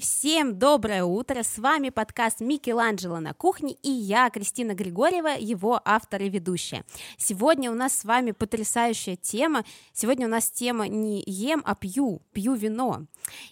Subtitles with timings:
[0.00, 1.42] Всем доброе утро!
[1.42, 6.86] С вами подкаст Микеланджело на кухне и я, Кристина Григорьева, его автор и ведущая.
[7.18, 9.62] Сегодня у нас с вами потрясающая тема.
[9.92, 13.04] Сегодня у нас тема не ем, а пью, пью вино.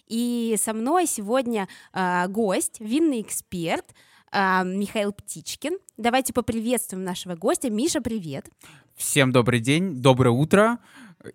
[0.07, 3.85] И со мной сегодня э, гость, винный эксперт,
[4.31, 5.77] э, Михаил Птичкин.
[5.97, 7.69] Давайте поприветствуем нашего гостя.
[7.69, 8.49] Миша, привет!
[8.95, 10.79] Всем добрый день, доброе утро.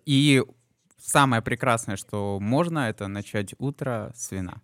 [0.05, 0.43] И
[0.99, 4.61] самое прекрасное, что можно, это начать утро с вина.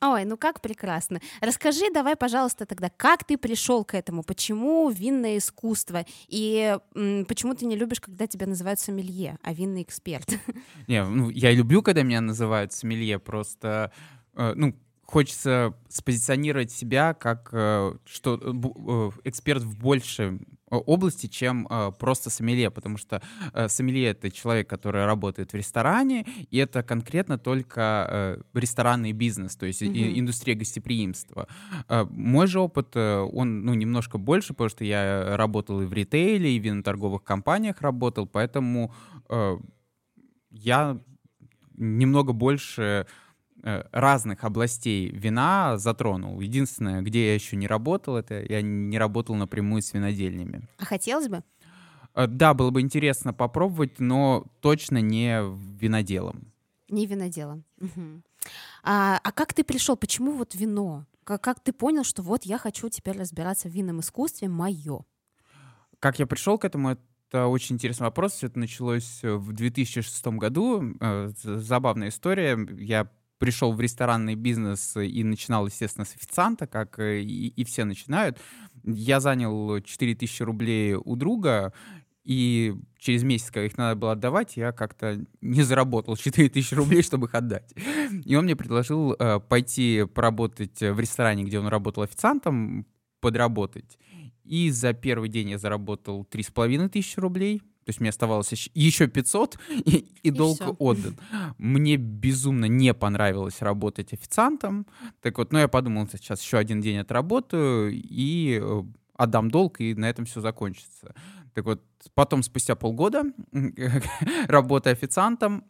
[0.00, 1.20] Ой, ну как прекрасно.
[1.40, 4.22] Расскажи давай, пожалуйста, тогда, как ты пришел к этому?
[4.22, 6.04] Почему винное искусство?
[6.28, 10.28] И м, почему ты не любишь, когда тебя называют сомелье, а винный эксперт?
[10.86, 13.92] Не, ну, я люблю, когда меня называют сомелье, просто,
[14.34, 20.38] э, ну, хочется спозиционировать себя как э, что э, эксперт в большей
[20.70, 26.26] области, чем э, просто сомелье, потому что э, сомелье— это человек, который работает в ресторане,
[26.50, 30.18] и это конкретно только э, ресторанный бизнес, то есть mm-hmm.
[30.18, 31.48] индустрия гостеприимства.
[31.88, 35.92] Э, мой же опыт, э, он ну, немножко больше, потому что я работал и в
[35.92, 38.92] ритейле, и в виноторговых компаниях работал, поэтому
[39.28, 39.58] э,
[40.50, 40.98] я
[41.76, 43.04] немного больше Э,
[43.62, 46.40] разных областей вина затронул.
[46.40, 50.68] Единственное, где я еще не работал, это я не работал напрямую с винодельнями.
[50.78, 51.42] А хотелось бы?
[52.14, 55.40] Э, да, было бы интересно попробовать, но точно не
[55.78, 56.52] виноделом.
[56.88, 57.64] Не виноделом.
[57.80, 58.22] Угу.
[58.82, 59.96] А, а как ты пришел?
[59.96, 61.06] Почему вот вино?
[61.24, 65.04] Как, как ты понял, что вот я хочу теперь разбираться в винном искусстве, мое?
[66.00, 66.96] Как я пришел к этому,
[67.28, 68.32] это очень интересный вопрос.
[68.32, 70.96] Все это началось в 2006 году.
[71.00, 72.58] Э, забавная история.
[72.78, 78.38] Я пришел в ресторанный бизнес и начинал, естественно, с официанта, как и, и все начинают.
[78.84, 81.72] Я занял 4000 рублей у друга,
[82.24, 87.26] и через месяц, когда их надо было отдавать, я как-то не заработал 4000 рублей, чтобы
[87.26, 87.72] их отдать.
[88.24, 92.86] И он мне предложил э, пойти поработать в ресторане, где он работал официантом,
[93.20, 93.98] подработать.
[94.44, 97.62] И за первый день я заработал 3,5 тысячи рублей.
[97.88, 100.76] То есть мне оставалось еще 500, и, и, и долг все.
[100.78, 101.16] отдан.
[101.56, 104.86] Мне безумно не понравилось работать официантом.
[105.22, 108.82] Так вот, ну я подумал, сейчас еще один день отработаю и э,
[109.14, 111.14] отдам долг, и на этом все закончится.
[111.54, 111.82] Так вот,
[112.12, 113.22] потом, спустя полгода,
[114.48, 115.64] работая официантом,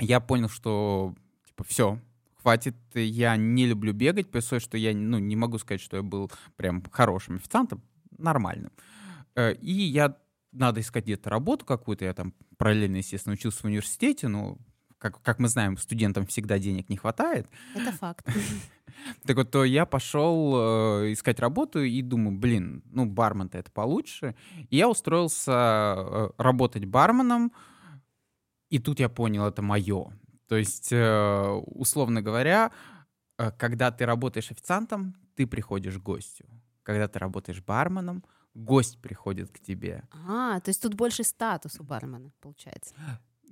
[0.00, 1.14] я понял, что,
[1.46, 2.00] типа, все,
[2.42, 6.28] хватит, я не люблю бегать, при что я, ну, не могу сказать, что я был
[6.56, 7.84] прям хорошим официантом,
[8.18, 8.72] нормальным.
[9.36, 10.16] Э, и я
[10.52, 12.04] надо искать где-то работу какую-то.
[12.04, 14.58] Я там параллельно, естественно, учился в университете, но,
[14.98, 17.46] как, как мы знаем, студентам всегда денег не хватает.
[17.74, 18.26] Это факт.
[19.24, 20.54] Так вот, то я пошел
[21.04, 24.34] э, искать работу и думаю, блин, ну, бармен-то это получше.
[24.68, 27.52] И я устроился э, работать барменом,
[28.68, 30.12] и тут я понял, это мое.
[30.48, 32.72] То есть, э, условно говоря,
[33.56, 36.44] когда ты работаешь официантом, ты приходишь к гостю.
[36.82, 38.22] Когда ты работаешь барменом,
[38.54, 40.04] гость приходит к тебе.
[40.26, 42.94] А, то есть тут больше статус у бармена, получается.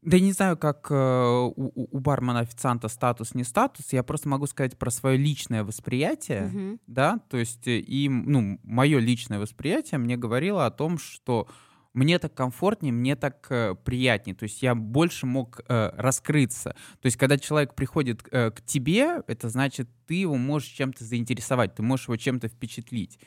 [0.03, 4.28] Да я не знаю, как э, у, у бармена официанта статус не статус, я просто
[4.28, 6.78] могу сказать про свое личное восприятие, угу.
[6.86, 11.48] да, то есть э, и ну мое личное восприятие мне говорило о том, что
[11.94, 16.76] мне так комфортнее, мне так э, приятнее, то есть я больше мог э, раскрыться.
[17.00, 21.75] То есть когда человек приходит э, к тебе, это значит ты его можешь чем-то заинтересовать,
[21.75, 23.19] ты можешь его чем-то впечатлить.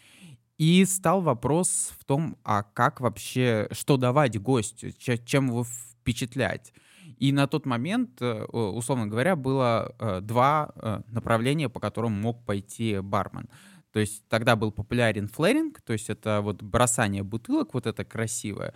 [0.62, 4.92] И стал вопрос в том, а как вообще, что давать гостю,
[5.26, 6.72] чем его впечатлять.
[7.18, 12.46] И на тот момент, э, условно говоря, было э, два э, направления, по которым мог
[12.46, 13.50] пойти бармен.
[13.92, 18.76] То есть тогда был популярен флэринг, то есть это вот бросание бутылок, вот это красивое.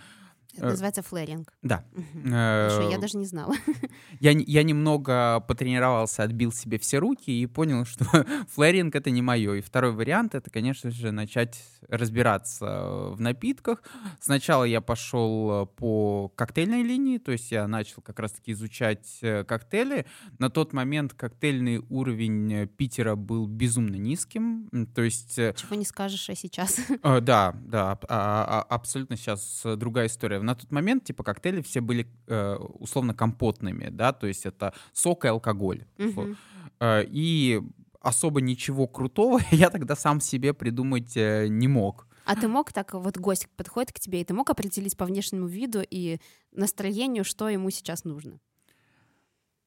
[0.58, 1.54] Это называется флэринг.
[1.62, 1.84] Да.
[1.94, 2.30] Угу.
[2.30, 3.54] Хорошо, я даже не знала.
[4.20, 8.06] Я, я немного потренировался, отбил себе все руки и понял, что
[8.54, 9.56] флэринг— это не мое.
[9.56, 13.84] И второй вариант— это, конечно же, начать разбираться в напитках.
[14.20, 20.06] Сначала я пошел по коктейльной линии, то есть я начал как раз-таки изучать э, коктейли.
[20.40, 25.38] На тот момент коктейльный уровень Питера был безумно низким, то есть...
[25.38, 26.80] Э, Чего не скажешь а сейчас.
[27.04, 32.08] Да, да, а, а, абсолютно сейчас другая история на тот момент, типа, коктейли все были
[32.28, 35.86] э, условно компотными, да, то есть это сок и алкоголь.
[35.98, 36.36] Угу.
[36.80, 37.62] Э, и
[38.02, 42.08] особо ничего крутого я тогда сам себе придумать э, не мог.
[42.26, 45.48] А ты мог так, вот гость подходит к тебе, и ты мог определить по внешнему
[45.48, 46.20] виду и
[46.52, 48.40] настроению, что ему сейчас нужно?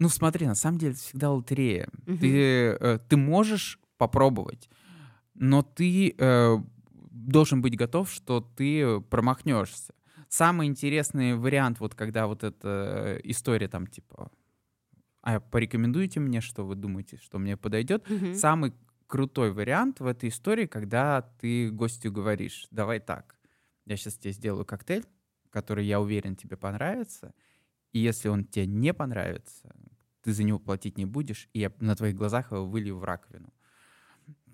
[0.01, 1.89] Ну смотри, на самом деле это всегда лотерея.
[2.07, 2.19] Угу.
[2.19, 2.37] Ты,
[2.81, 4.69] э, ты можешь попробовать,
[5.35, 6.57] но ты э,
[7.11, 9.93] должен быть готов, что ты промахнешься
[10.29, 14.31] самый интересный вариант, вот когда вот эта история там типа
[15.23, 18.09] а порекомендуйте мне, что вы думаете, что мне подойдет.
[18.09, 18.35] Мгм.
[18.35, 18.73] Самый
[19.07, 23.37] крутой вариант в этой истории, когда ты гостю говоришь, давай так,
[23.85, 25.05] я сейчас тебе сделаю коктейль,
[25.51, 27.35] который, я уверен, тебе понравится,
[27.93, 29.75] и если он тебе не понравится,
[30.23, 33.53] ты за него платить не будешь, и я на твоих глазах его вылью в раковину.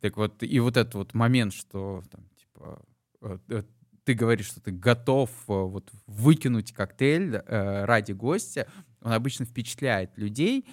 [0.00, 2.85] Так вот, и вот этот вот момент, что там, типа,
[3.23, 3.62] э, э,
[4.05, 8.69] ты говоришь, что ты готов э, вот выкинуть коктейль э, ради гостя,
[9.01, 10.67] он обычно впечатляет людей,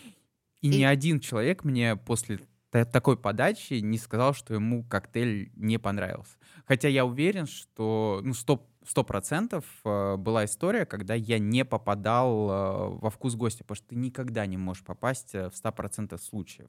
[0.62, 2.40] и, И- ни один человек мне после
[2.70, 6.36] та- такой подачи не сказал, что ему коктейль не понравился.
[6.66, 12.50] Хотя я уверен, что ну, сто сто процентов э, была история, когда я не попадал
[12.50, 16.68] э, во вкус гостя, потому что ты никогда не можешь попасть в 100% случаев.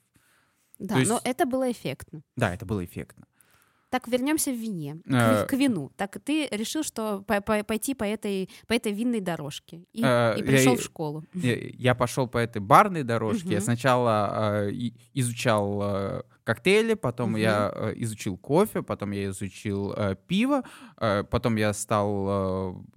[0.78, 2.22] Да, То есть- но это было эффектно.
[2.36, 3.26] Да, это было эффектно.
[3.92, 5.90] Так, вернемся в вине, к, ви- к вину.
[5.96, 10.34] Так, ты решил, что по- по- пойти по этой, по этой винной дорожке и, Э,
[10.36, 11.24] и я пришел и- в школу.
[11.34, 13.50] Я, я пошел по этой барной дорожке.
[13.50, 14.72] Я сначала э,
[15.12, 20.62] изучал э, коктейли, потом я э, изучил кофе, потом я изучил э, пиво,
[20.96, 22.26] э, потом я стал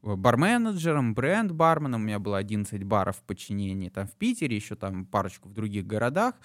[0.04, 2.02] э, бар-менеджером, бренд-барменом.
[2.02, 5.86] У меня было 11 баров в подчинении там в Питере, еще там парочку в других
[5.86, 6.36] городах.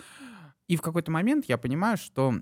[0.67, 2.35] И в какой-то момент я понимаю, что,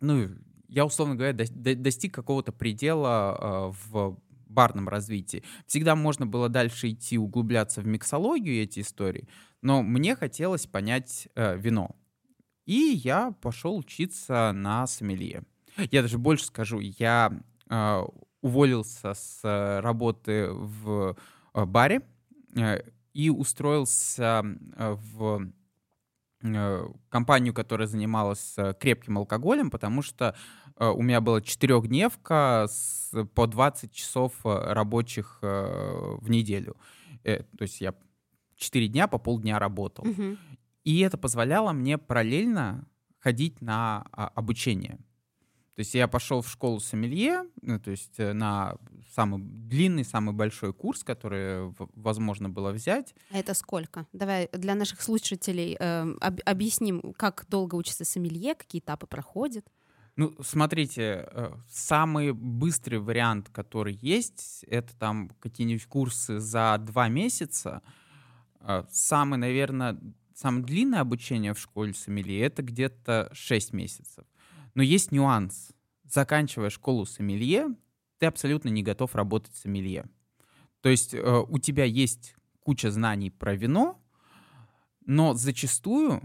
[0.00, 0.28] ну,
[0.68, 5.42] я, условно говоря, дос- до- достиг какого-то предела э, в барном развитии.
[5.66, 9.28] Всегда можно было дальше идти, углубляться в миксологию эти истории,
[9.62, 11.96] но мне хотелось понять э, вино.
[12.66, 15.42] И я пошел учиться на сомелье.
[15.90, 17.32] Я даже больше скажу, я
[17.70, 18.04] э,
[18.40, 21.16] уволился с э, работы в
[21.54, 22.02] э, баре
[22.56, 22.82] э,
[23.14, 24.44] и устроился
[24.76, 25.50] э, в
[27.08, 30.36] компанию, которая занималась э, крепким алкоголем, потому что
[30.76, 36.76] э, у меня была четырехдневка с, по 20 часов э, рабочих э, в неделю.
[37.24, 37.94] Э, то есть я
[38.56, 40.04] 4 дня по полдня работал.
[40.04, 40.38] Мгм.
[40.84, 42.86] И это позволяло мне параллельно
[43.18, 44.98] ходить на а, обучение.
[45.78, 48.74] То есть я пошел в школу сомелье, ну, то есть э, на
[49.14, 53.14] самый длинный, самый большой курс, который возможно было взять.
[53.30, 54.04] А это сколько?
[54.12, 59.68] Давай для наших слушателей эм, об- объясним, как долго учится сомелье, какие этапы проходит.
[60.16, 67.82] Ну, смотрите, э, самый быстрый вариант, который есть, это там какие-нибудь курсы за два месяца.
[68.62, 69.96] Э, Самый, наверное,
[70.34, 74.24] самое длинное обучение в школе сомелье— это где-то 6 месяцев.
[74.78, 75.72] Но есть нюанс.
[76.04, 77.74] Заканчивая школу сомелье,
[78.18, 80.06] ты абсолютно не готов работать сомелье.
[80.82, 84.00] То есть э, у тебя есть куча знаний про вино,
[85.04, 86.22] но зачастую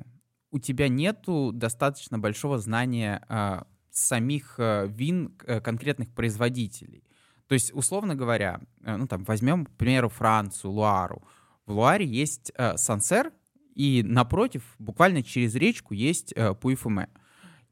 [0.51, 7.03] у тебя нету достаточно большого знания а, самих а, вин э, конкретных производителей.
[7.47, 11.27] То есть, условно говоря, э, ну там возьмем, к примеру, Францию, Луару.
[11.65, 13.33] В Луаре есть э, Сансер,
[13.73, 17.09] и напротив, буквально через речку, есть э, Пуйфуме.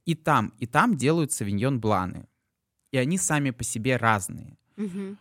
[0.06, 2.28] И там, и там делают савиньон бланы.
[2.92, 5.18] И они сами по себе разные Мгм.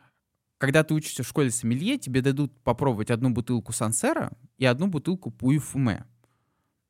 [0.59, 5.31] когда ты учишься в школе сомелье, тебе дадут попробовать одну бутылку Сансера и одну бутылку
[5.31, 6.05] Пуи-Фуме.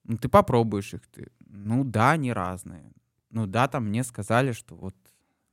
[0.04, 1.06] Ну, ты попробуешь их.
[1.08, 2.92] Ты, ну да, они разные.
[3.30, 4.96] Ну да, там мне сказали, что вот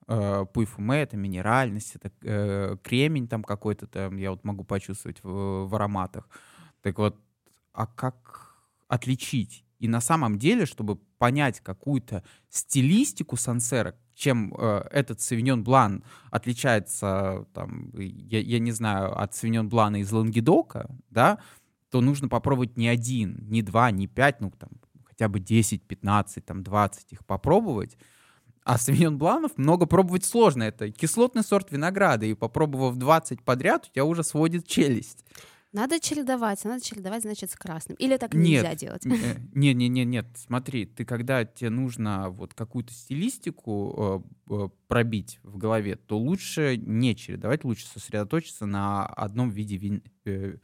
[0.07, 5.67] э, Пуи-Фуме— это минеральность, это э, кремень там какой-то там, я вот могу почувствовать в,
[5.67, 6.27] в ароматах.
[6.81, 7.19] Так вот,
[7.73, 8.55] а как
[8.87, 9.63] отличить?
[9.79, 17.45] И на самом деле, чтобы понять какую-то стилистику Сансера, чем э, этот Савиньон Блан отличается,
[17.53, 21.39] там, я, я не знаю, от Савиньон Блана из Лангедока, да,
[21.91, 24.69] то нужно попробовать не один, не два, не пять, ну, там,
[25.05, 27.97] хотя бы 10, 15, там, 20 их попробовать.
[28.63, 30.63] А Савиньон Бланов много пробовать сложно.
[30.63, 35.23] Это кислотный сорт винограда, и попробовав 20 подряд, у тебя уже сводит челюсть.
[35.73, 37.97] Надо чередовать, надо чередовать, значит, с красным.
[37.97, 38.63] Или так Нет.
[38.63, 39.03] нельзя делать.
[39.53, 45.39] Не, не, не, нет, смотри, ты когда тебе нужно вот какую-то стилистику э, э, пробить
[45.43, 50.57] в голове, то лучше не чередовать, лучше сосредоточиться на одном виде вин, э,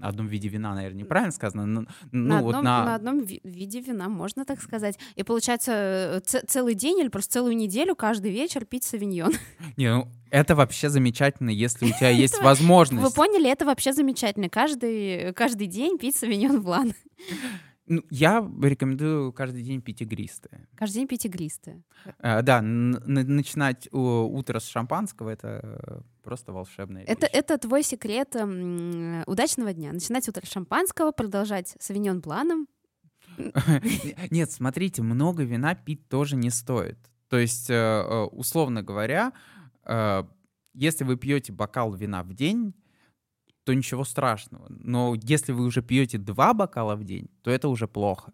[0.00, 3.40] одном виде вина, наверное, неправильно сказано, но- ну на, вот одном, на, на одном ви-
[3.44, 4.98] виде вина, можно так сказать.
[5.16, 9.32] И получается э, ц- целый день или просто целую неделю каждый вечер пить савиньон.
[9.76, 13.14] не, ну, это вообще замечательно, если у тебя есть Вы возможность.
[13.14, 14.48] поняли, это вообще замечательно.
[14.48, 16.94] Каждый, каждый день пить савиньон блан.
[17.92, 20.66] Ну, я рекомендую каждый день пить игристое.
[20.76, 21.82] Каждый день пить игристое.
[22.20, 27.30] Э, Да, начинать утро с шампанского это просто волшебная Это, вещь.
[27.34, 29.92] это твой секрет м, удачного дня.
[29.92, 32.66] Начинать утро с шампанского, продолжать савиньон бланом.
[34.30, 36.98] Нет, смотрите, много вина пить тоже не стоит.
[37.28, 39.32] То есть, э, э, условно говоря,
[39.84, 40.22] э,
[40.74, 42.72] если вы пьете бокал вина в день,
[43.64, 44.66] то ничего страшного.
[44.68, 48.32] Но если вы уже пьете два бокала в день, то это уже плохо.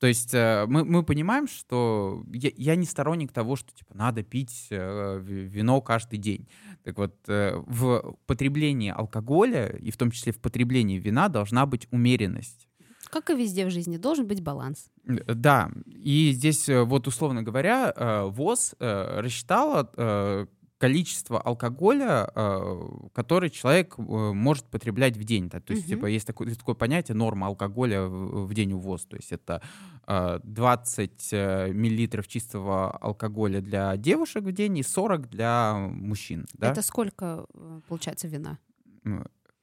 [0.00, 4.22] То есть э, мы, мы понимаем, что я, я не сторонник того, что типа надо
[4.22, 6.48] пить э, вино каждый день.
[6.84, 11.86] Так вот, э, в потреблении алкоголя и в том числе в потреблении вина должна быть
[11.90, 12.66] умеренность.
[13.10, 14.90] Как и везде в жизни, должен быть баланс.
[15.04, 17.92] Да, и здесь вот условно говоря,
[18.28, 20.46] ВОЗ рассчитала
[20.80, 25.50] количество алкоголя, э, который человек э, может потреблять в день.
[25.50, 25.60] Да?
[25.60, 25.94] То есть, угу.
[25.94, 29.04] типа, есть такое, есть такое понятие норма алкоголя в, в день увоз.
[29.04, 29.60] То есть это
[30.06, 36.46] 20 э, миллилитров чистого алкоголя для девушек в день и 40 для мужчин.
[36.54, 36.70] Да?
[36.70, 37.44] Это сколько,
[37.86, 38.58] получается, вина?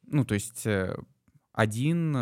[0.03, 0.67] Ну, то есть
[1.53, 2.13] один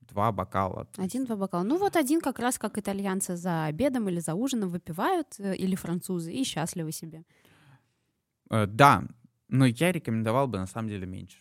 [0.00, 0.86] два бокала.
[0.96, 1.64] Один-два бокала.
[1.64, 6.32] Ну вот один как раз как итальянцы за обедом или за ужином выпивают, или французы,
[6.32, 7.24] и счастливы себе.
[8.50, 9.04] Э, да,
[9.48, 11.38] но я рекомендовал бы на самом деле меньше.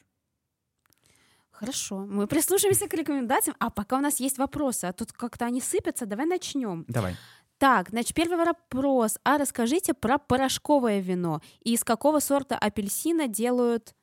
[1.51, 3.55] Хорошо, мы прислушаемся к рекомендациям.
[3.59, 6.83] А пока у нас есть вопросы, а тут как-то они сыпятся, давай начнем.
[6.89, 7.15] Давай.
[7.57, 9.17] Так, значит, первый вопрос.
[9.23, 11.41] А расскажите про порошковое вино.
[11.63, 13.95] И из какого сорта апельсина делают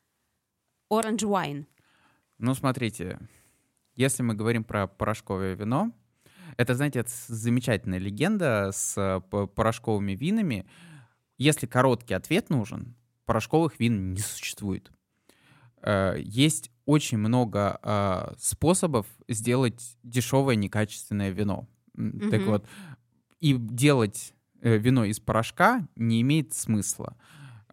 [0.91, 1.67] orange wine?
[2.39, 3.19] Ну, смотрите,
[3.95, 5.93] если мы говорим про порошковое вино,
[6.57, 10.67] это, знаете, это замечательная легенда с э, порошковыми винами.
[11.43, 12.95] Если короткий ответ нужен,
[13.25, 14.93] порошковых вин не существует.
[15.83, 21.69] Э, есть очень много э, способов сделать дешевое некачественное вино.
[21.97, 22.31] Mm-hmm.
[22.31, 22.67] Так вот,
[23.41, 27.17] и делать э, вино из порошка не имеет смысла.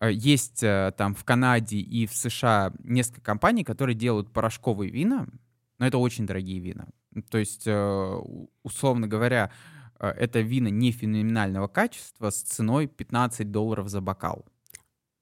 [0.01, 5.27] Есть там в Канаде и в США несколько компаний, которые делают порошковые вина,
[5.77, 6.87] но это очень дорогие вина.
[7.29, 7.67] То есть,
[8.63, 9.51] условно говоря,
[9.99, 14.45] это вина не феноменального качества с ценой 15 долларов за бокал.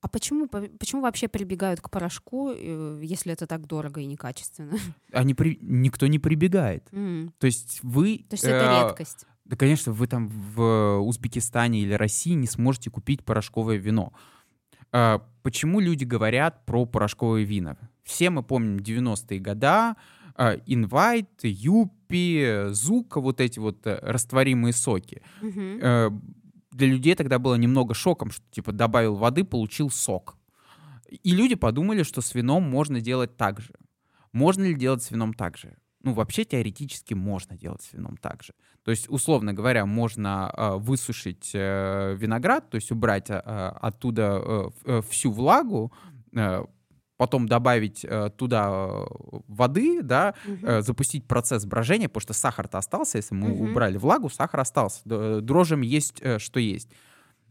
[0.01, 4.77] А почему, почему вообще прибегают к порошку, э, если это так дорого и некачественно?
[5.11, 5.57] Они при...
[5.61, 6.87] Никто не прибегает.
[6.91, 7.31] Mm.
[7.39, 8.25] То есть вы...
[8.29, 9.25] То есть это э, редкость.
[9.45, 14.13] Да, конечно, вы там в Узбекистане или России не сможете купить порошковое вино.
[14.91, 17.77] Э, почему люди говорят про порошковые вина?
[18.03, 19.95] Все мы помним 90-е годы,
[20.37, 25.21] Invite, Юпи, Зука, вот эти вот э, растворимые соки.
[25.41, 26.21] Угу.
[26.71, 30.37] Для людей тогда было немного шоком, что типа добавил воды, получил сок.
[31.09, 33.73] И люди подумали, что с вином можно делать так же.
[34.31, 35.77] Можно ли делать с вином так же?
[36.03, 38.53] Ну, вообще теоретически можно делать с вином так же.
[38.83, 45.01] То есть, условно говоря, можно э, высушить э, виноград, то есть убрать э, оттуда э,
[45.09, 45.91] всю влагу,
[46.33, 46.63] э,
[47.17, 49.05] потом добавить э, туда э,
[49.47, 50.65] воды, да, угу.
[50.65, 53.71] э, запустить процесс брожения, потому что сахар-то остался, если мы угу.
[53.71, 55.01] убрали влагу, сахар остался.
[55.41, 56.89] Дрожжам есть, э, что есть.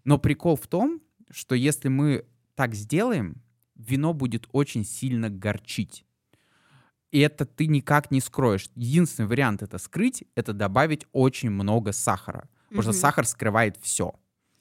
[0.04, 3.42] Но прикол в том, что если мы так сделаем,
[3.75, 6.04] вино будет очень сильно горчить.
[7.11, 8.68] И это ты никак не скроешь.
[8.75, 12.49] Единственный вариант это скрыть, это добавить очень много сахара.
[12.68, 14.14] Потому mm что сахар скрывает все.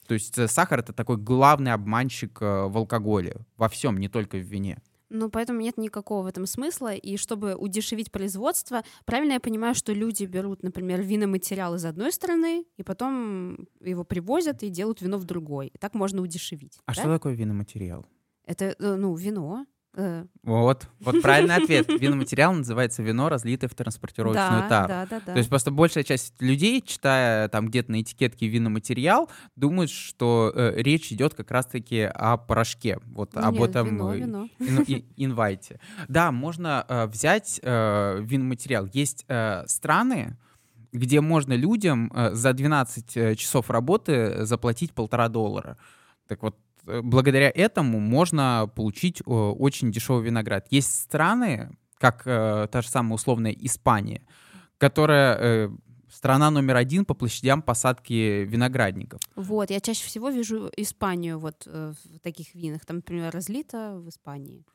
[0.07, 3.37] То есть э, сахар это такой главный обманщик э, в алкоголе.
[3.57, 4.77] Во всем, не только в вине.
[5.09, 6.93] Ну, поэтому нет никакого в этом смысла.
[6.95, 12.65] И чтобы удешевить производство, правильно я понимаю, что люди берут, например, виноматериал из одной страны,
[12.77, 15.67] и потом его привозят и делают вино в другой.
[15.67, 16.79] И так можно удешевить.
[16.85, 17.01] А да?
[17.01, 18.05] что такое виноматериал?
[18.45, 19.65] Это, э, ну, вино.
[19.95, 20.25] Э.
[20.43, 21.87] Вот, вот правильный ответ.
[21.87, 24.87] Виноматериал называется вино, разлитое в транспортировочную да, тару.
[24.87, 25.33] Да, да, да.
[25.33, 30.73] То есть просто большая часть людей, читая там где-то на этикетке виноматериал, думают, что э,
[30.75, 34.47] речь идет как раз-таки о порошке, вот Нет, об этом вино, вино.
[35.15, 35.79] инвайте.
[36.07, 38.87] Да, можно э, взять э, виноматериал.
[38.91, 40.37] Есть э, страны,
[40.91, 45.77] где можно людям э, за 12 э, часов работы заплатить полтора доллара.
[46.27, 50.67] Так вот, благодаря этому можно получить очень дешевый виноград.
[50.69, 54.21] Есть страны, как э, та же самая условная Испания,
[54.77, 55.69] которая э,
[56.09, 59.21] страна номер один по площадям посадки виноградников.
[59.35, 62.85] Вот, я чаще всего вижу Испанию вот в таких винах.
[62.85, 64.65] Там, например, разлито в Испании.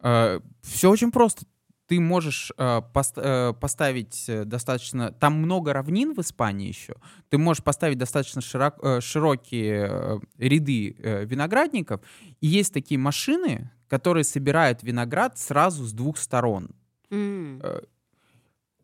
[0.00, 1.44] Все очень просто
[1.88, 5.10] ты можешь э, пост э, поставить э, достаточно...
[5.10, 6.94] Там много равнин в Испании еще.
[7.30, 12.02] Ты можешь поставить достаточно широк, э, широкие э, ряды э, виноградников.
[12.42, 16.70] И есть такие машины, которые собирают виноград сразу с двух сторон.
[17.10, 17.86] Mm.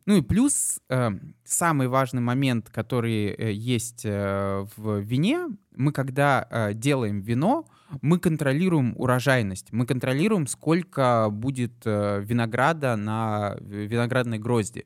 [0.07, 1.11] Ну и плюс э,
[1.45, 7.67] самый важный момент, который э, есть э, в вине, мы когда э, делаем вино,
[8.03, 14.85] мы контролируем урожайность, мы контролируем, сколько будет э, винограда на виноградной грозди.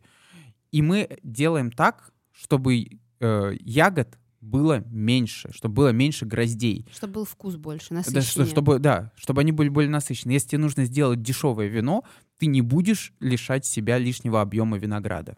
[0.71, 2.87] И мы делаем так, чтобы
[3.21, 6.87] э, ягод было меньше, чтобы было меньше гроздей.
[6.93, 8.23] Чтобы был вкус больше, Да, насыщеннее.
[8.23, 10.35] что- чтобы, да, чтобы они были более насыщенные.
[10.35, 12.05] Если тебе нужно сделать дешевое вино,
[12.38, 15.37] ты не будешь лишать себя лишнего объема винограда.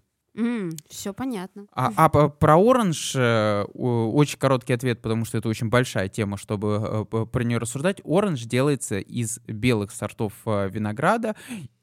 [0.88, 1.66] все понятно.
[1.73, 7.07] А, а про оранж э, очень короткий ответ, потому что это очень большая тема, чтобы
[7.12, 8.00] э, про нее рассуждать.
[8.04, 11.35] Оранж делается из белых сортов э, винограда,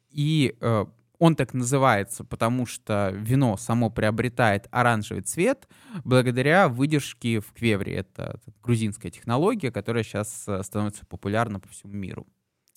[0.10, 0.86] и э,
[1.20, 5.68] он так называется, потому что вино само приобретает оранжевый цвет
[6.06, 7.96] благодаря выдержке в квевре.
[7.96, 12.26] Это грузинская технология, которая сейчас становится популярна по всему миру.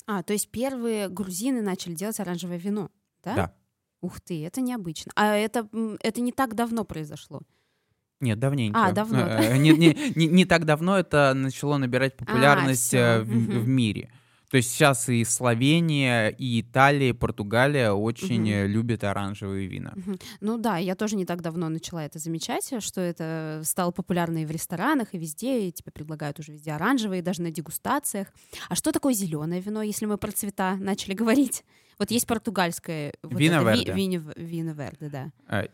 [0.07, 2.91] А, то есть первые грузины начали делать оранжевое вино,
[3.23, 3.35] да?
[3.35, 3.55] Да.
[4.01, 5.13] Ух ты, это необычно.
[5.15, 5.69] А это,
[6.01, 7.43] это не так давно произошло.
[8.21, 8.87] Нет, давненько.
[8.87, 9.43] А, давно, да.
[9.43, 13.69] Э, Не, не, не, не так давно это начало набирать популярность всё, э, в, в
[13.69, 14.11] мире.
[14.51, 19.93] То есть сейчас и Словения, и Италия, и Португалия очень э, любят оранжевые вина.
[19.95, 20.19] Мгм.
[20.41, 24.47] Ну да, я тоже не так давно начала это замечать, что это стало популярно и
[24.47, 28.27] в ресторанах, и везде, и тебе предлагают уже везде оранжевые, даже на дегустациях.
[28.69, 31.65] А что такое зеленое вино, если мы про цвета начали говорить?
[32.01, 33.93] Вот есть португальское вот Вино это ви- верде.
[33.95, 35.33] вино- вино верде, да.
[35.49, 35.69] Э,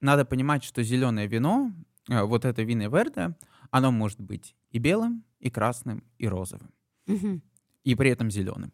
[0.00, 1.70] Надо понимать, что зеленое вино,
[2.08, 3.36] э, вот это вино верде,
[3.70, 6.70] оно может быть и белым, и красным, и розовым.
[7.06, 7.42] Мгм.
[7.84, 8.72] И при этом зеленым.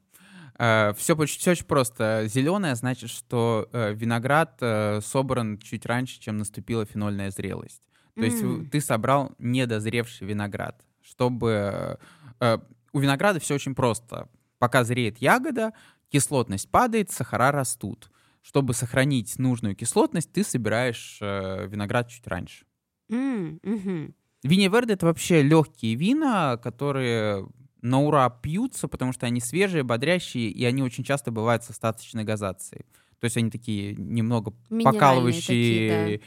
[0.56, 2.24] Все, все очень просто.
[2.26, 7.80] Зеленое значит, что э, виноград э, собран чуть раньше, чем наступила фенольная зрелость.
[8.16, 10.84] То есть ты собрал недозревший виноград.
[11.00, 11.98] Чтобы...
[12.40, 12.58] э, э,
[12.92, 14.28] У винограда все очень просто.
[14.58, 15.72] Пока зреет ягода,
[16.10, 18.10] кислотность падает, сахара растут.
[18.42, 22.66] Чтобы сохранить нужную кислотность, ты собираешь э, виноград чуть раньше.
[23.08, 24.14] М, мгм.
[24.42, 27.46] Вине Верде— это вообще легкие вина, которые
[27.82, 32.24] на ура пьются, потому что они свежие, бодрящие, и они очень часто бывают с остаточной
[32.24, 32.84] газацией.
[33.20, 36.20] То есть они такие немного покалывающие такие,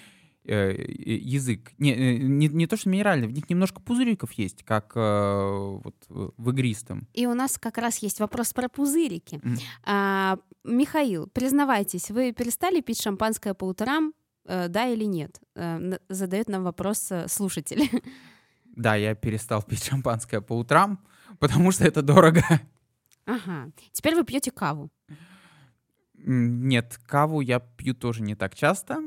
[0.45, 1.71] э, э, язык.
[1.77, 6.49] Не, э, не, не то, что минеральные, в них немножко пузыриков есть, как вот в
[6.49, 7.07] игристом.
[7.13, 9.39] И у нас как раз есть вопрос про пузырики.
[9.41, 9.57] Мгм.
[9.83, 14.13] А, Михаил, признавайтесь, вы перестали пить шампанское по утрам,
[14.45, 15.39] да или нет?
[16.09, 17.89] Задает нам вопрос слушатель.
[18.73, 20.97] Да, я перестал пить шампанское по утрам,
[21.41, 22.43] потому что это дорого.
[23.25, 23.71] Ага.
[23.91, 24.89] Теперь вы пьете каву.
[26.13, 28.99] Нет, каву я пью тоже не так часто.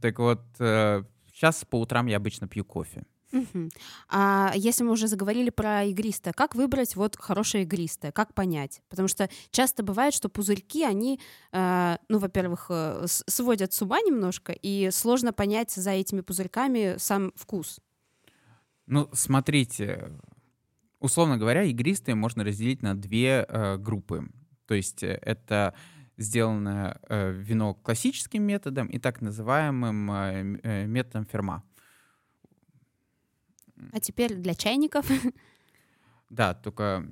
[0.00, 3.04] Так вот, сейчас по утрам я обычно пью кофе.
[3.32, 3.70] Мгм.
[4.08, 8.12] А если мы уже заговорили про игристое, как выбрать вот хорошее игристое?
[8.12, 8.80] Как понять?
[8.88, 11.18] Потому что часто бывает, что пузырьки, они,
[11.50, 17.32] э, ну, во-первых, э, сводят с ума немножко, и сложно понять за этими пузырьками сам
[17.34, 17.80] вкус.
[18.86, 20.12] Ну, смотрите,
[21.04, 24.26] условно говоря, игристые можно разделить на две э, группы.
[24.66, 25.74] То есть э, это
[26.16, 31.62] сделано э, вино классическим методом и так называемым э, э, методом ферма.
[33.92, 35.06] А теперь для чайников.
[36.30, 37.06] Да, только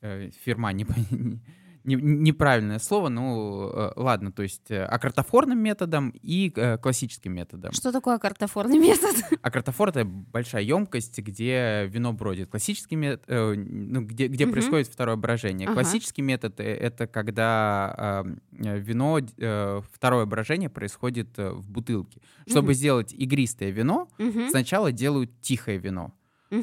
[0.00, 0.86] э, фирма не,
[1.86, 7.72] не- неправильное слово, ну э, ладно, то есть э, акартофорным методом и э, классическим методом.
[7.72, 9.16] Что такое картофорный метод?
[9.42, 12.50] А картофор— это большая емкость, где вино бродит.
[12.50, 14.52] Классический метод, э, ну, где, где Мгм.
[14.52, 15.66] происходит второе брожение.
[15.68, 15.74] Ага.
[15.82, 22.20] Классический метод— э, это когда э, вино, э, второе брожение происходит э, в бутылке.
[22.46, 22.74] Чтобы Мгм.
[22.74, 26.12] сделать игристое вино, Мгм, сначала делают тихое вино,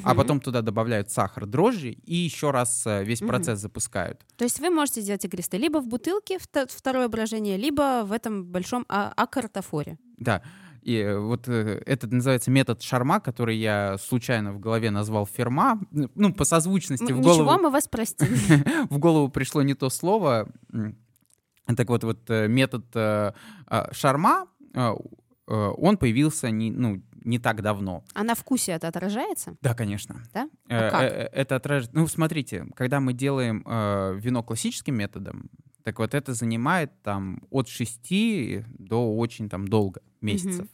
[0.04, 4.26] а потом туда добавляют сахар, дрожжи и еще раз э, весь процесс запускают.
[4.38, 8.46] То есть вы можете сделать игристое либо в бутылке, вто- второе брожение, либо в этом
[8.46, 9.98] большом а- акартофоре.
[10.18, 10.42] Да.
[10.82, 15.80] И э, вот э, это называется метод шарма, который я случайно в голове назвал ферма.
[15.92, 18.28] Ну, по созвучности М, в Ничего, голову, мы вас простим.
[18.90, 20.50] в голову пришло не то слово.
[21.78, 23.34] Так вот, вот метод а,
[23.92, 24.94] шарма, э,
[25.48, 28.04] он появился не, ну, не так давно.
[28.14, 29.56] А на вкусе это отражается?
[29.62, 30.24] Да, конечно.
[30.34, 30.50] Да?
[30.70, 31.02] Э, А как?
[31.04, 31.94] э, Это отражает...
[31.94, 35.50] Ну, смотрите, когда мы делаем э, вино классическим методом,
[35.84, 40.68] так вот это занимает там от 6 до очень там долго месяцев.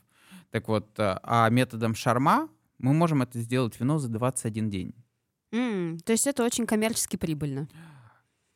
[0.51, 4.93] Так вот, э, а методом шарма мы можем это сделать вино за 21 день.
[5.51, 7.67] М, То есть это очень коммерчески прибыльно.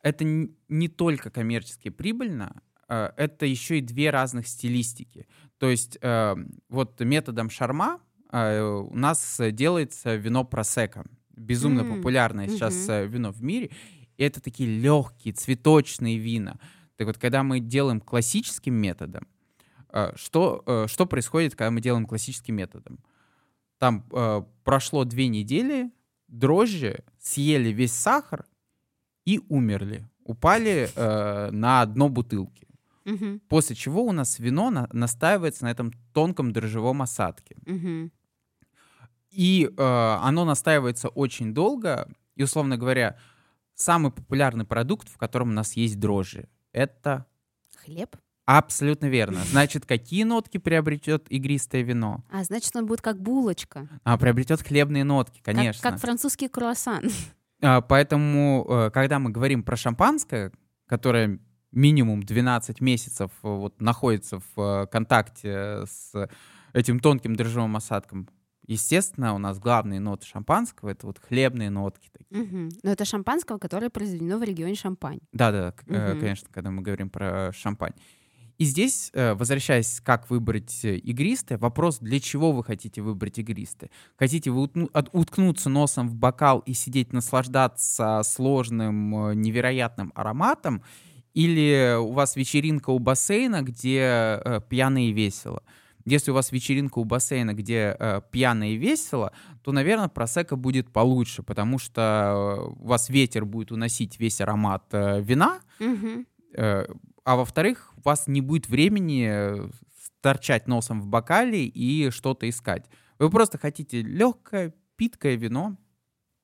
[0.02, 0.24] Это
[0.68, 5.26] не только коммерчески прибыльно, э, это еще и две разных стилистики.
[5.64, 6.36] То есть э,
[6.68, 7.98] вот методом шарма
[8.30, 11.06] э, у нас делается вино просека.
[11.30, 13.70] Безумно М, популярное сейчас э, вино в мире.
[14.18, 16.60] И это такие легкие, цветочные вина.
[16.96, 19.26] Так вот, когда мы делаем классическим методом,
[19.88, 22.98] э, что, э, что происходит, когда мы делаем классическим методом?
[23.78, 25.90] Там э, прошло две недели,
[26.28, 28.44] дрожжи съели весь сахар
[29.24, 30.06] и умерли.
[30.24, 32.68] Упали э, на дно бутылки.
[33.04, 37.56] Мгм, После чего у нас вино на- настаивается на этом тонком дрожжевом осадке.
[37.66, 38.10] мгм.
[39.30, 43.18] И э, оно настаивается очень долго, и, условно говоря,
[43.74, 47.26] самый популярный продукт, в котором у нас есть дрожжи, это...
[47.84, 48.16] Хлеб?
[48.46, 49.40] Абсолютно верно.
[49.50, 52.24] Значит, какие нотки приобретет игристое вино?
[52.30, 53.88] А, значит, он будет как булочка.
[54.04, 55.82] А, приобретет хлебные нотки, конечно.
[55.82, 57.02] Как, как французский круассан.
[57.60, 60.52] А, поэтому, э, когда мы говорим про шампанское,
[60.86, 61.40] которое
[61.74, 66.28] минимум 12 месяцев э, вот, находится в э, контакте с
[66.72, 68.28] этим тонким дрожжевым осадком,
[68.66, 72.10] естественно, у нас главные ноты шампанского— это вот хлебные нотки.
[72.12, 72.42] Такие.
[72.42, 72.68] Угу.
[72.82, 75.20] Но это шампанского, которое произведено в регионе Шампань.
[75.32, 76.20] Да-да, угу.
[76.20, 77.92] конечно, когда мы говорим про шампань.
[78.56, 83.90] И здесь, э, возвращаясь, как выбрать э, игристое, вопрос, для чего вы хотите выбрать игристое?
[84.16, 84.68] Хотите вы
[85.12, 90.84] уткнуться носом в бокал и сидеть наслаждаться сложным, э, невероятным ароматом?
[91.34, 95.62] Или у вас вечеринка у бассейна, где пьяно и весело?
[96.04, 100.92] Если у вас вечеринка у бассейна, где э, пьяно и весело, то, наверное, просека будет
[100.92, 106.26] получше, потому что у вас ветер будет уносить весь аромат э, вина, угу.
[106.56, 106.86] э,
[107.24, 109.70] а во-вторых, у вас не будет времени э,
[110.20, 112.84] торчать носом в бокале и что-то искать.
[113.18, 115.78] Вы просто хотите легкое, питкое вино.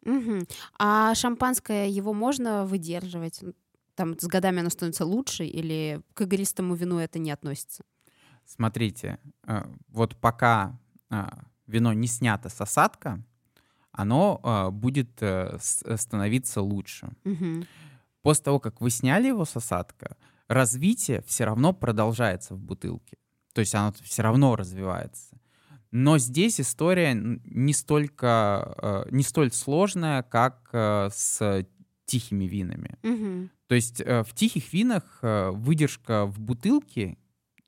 [0.06, 0.38] Угу.
[0.78, 3.42] А шампанское его можно выдерживать?
[4.00, 7.84] Там с годами оно становится лучше или к игристому вину это не относится?
[8.46, 11.26] Смотрите, э, вот пока э,
[11.66, 13.22] вино не снято с осадка,
[13.92, 15.22] оно будет
[15.60, 17.10] становиться лучше.
[17.26, 17.66] Угу.
[18.22, 20.16] После того, как вы сняли его с осадка,
[20.48, 23.18] развитие все равно продолжается в бутылке.
[23.52, 25.36] То есть оно все равно развивается.
[25.90, 31.66] Но здесь история не столько, э, не столь сложная, как э, с
[32.10, 32.98] тихими винами.
[33.02, 33.48] Угу.
[33.68, 37.16] То есть э, в тихих винах выдержка в бутылке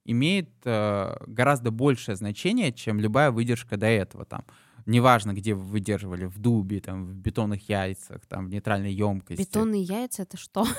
[0.05, 4.25] имеет гораздо большее значение, чем любая выдержка до этого.
[4.25, 4.45] Там
[4.87, 9.43] неважно, где вы выдерживали, в дубе, там, в бетонных яйцах, там, в нейтральной емкости.
[9.43, 10.67] Бетонные яйца— это что?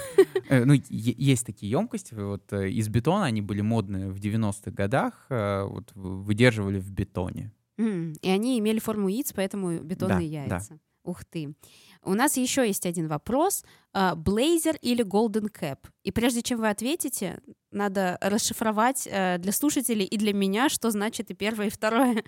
[0.50, 5.26] Э, ну, есть такие емкости, вот э, из бетона они были модные в 90-х годах,
[5.30, 7.54] э, вот выдерживали в бетоне.
[7.78, 10.74] И они имели форму яиц, поэтому бетонные да, яйца.
[10.74, 10.80] Да.
[11.06, 11.56] Ух ты.
[12.04, 13.64] У нас еще есть один вопрос.
[13.94, 15.80] Блейзер или Golden Cap?
[16.04, 17.40] И прежде чем вы ответите,
[17.72, 22.24] надо расшифровать для слушателей и для меня, что значит и первое, и второе.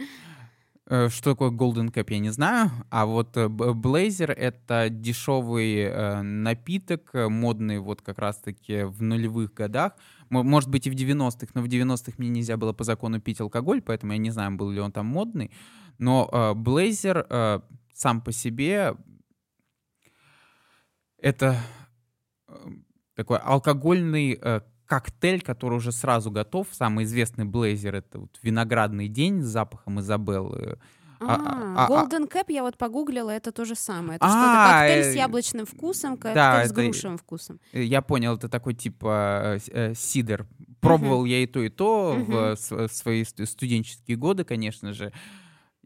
[0.87, 2.69] Э, что такое Golden Cup, я не знаю.
[2.91, 9.93] А вот Blazer— это дешевый э, напиток, э, модный вот как раз-таки в нулевых годах.
[10.29, 13.81] Может быть, и в 90-х, но в 90-х мне нельзя было по закону пить алкоголь,
[13.81, 15.51] поэтому я не знаю, был ли он там модный.
[15.97, 17.61] Но Blazer
[17.93, 18.95] сам по себе—
[21.25, 21.57] это
[23.15, 24.39] такой алкогольный
[24.85, 26.67] коктейль, который уже сразу готов.
[26.71, 30.77] Самый известный блейзер— это вот «Виноградный день» с запахом Изабеллы.
[31.19, 34.17] А, а, а, Golden Cap я вот погуглила, это то же самое.
[34.17, 37.59] Это что-то коктейль с яблочным вкусом, коктейль да, с грушевым вкусом.
[37.71, 40.45] Я понял, это такой типа э, сидр.
[40.81, 41.29] Пробовал uh-huh.
[41.29, 42.87] я и то, и то uh-huh.
[42.87, 45.11] в свои студенческие годы, конечно же.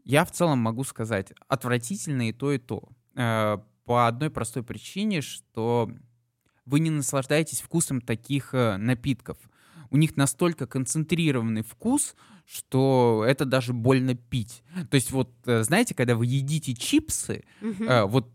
[0.04, 2.82] Я в целом могу сказать, отвратительно и то, и то.
[3.14, 3.58] Э,
[3.90, 5.90] по одной простой причине, что
[6.64, 9.36] вы не наслаждаетесь вкусом таких э, напитков.
[9.90, 12.14] У них настолько концентрированный вкус,
[12.46, 14.62] что это даже больно пить.
[14.92, 17.82] То есть вот, э, знаете, когда вы едите чипсы, угу.
[17.82, 18.32] э, вот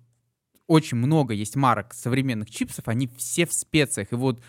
[0.68, 4.12] очень много есть марок современных чипсов, они все в специях.
[4.12, 4.44] И вот,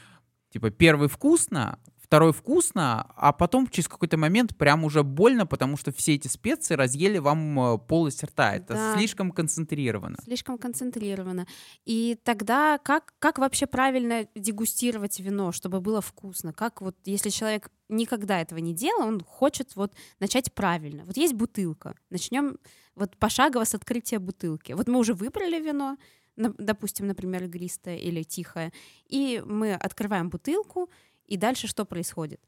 [0.50, 5.92] типа, первый вкусно, второй вкусно, а потом через какой-то момент прям уже больно, потому что
[5.92, 8.54] все эти специи разъели вам э, полость рта.
[8.54, 8.96] Это да.
[8.96, 10.16] слишком концентрировано.
[10.22, 11.46] Слишком концентрировано.
[11.84, 16.52] И тогда как, как вообще правильно дегустировать вино, чтобы было вкусно?
[16.52, 21.04] Как вот, если человек никогда этого не делал, он хочет вот начать правильно.
[21.04, 21.96] Вот есть бутылка.
[22.10, 22.56] Начнем
[22.94, 24.72] вот пошагово с открытия бутылки.
[24.72, 25.96] Вот мы уже выбрали вино,
[26.36, 28.72] допустим, например, игристое или тихое,
[29.08, 30.88] и мы открываем бутылку,
[31.26, 32.40] и дальше что происходит?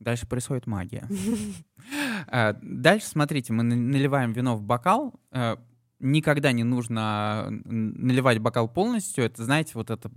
[0.00, 1.08] Дальше происходит магия.
[2.30, 5.14] Э, дальше, смотрите, мы наливаем вино в бокал.
[6.00, 9.24] Э, никогда не нужно наливать бокал полностью.
[9.24, 10.10] Это, знаете, вот это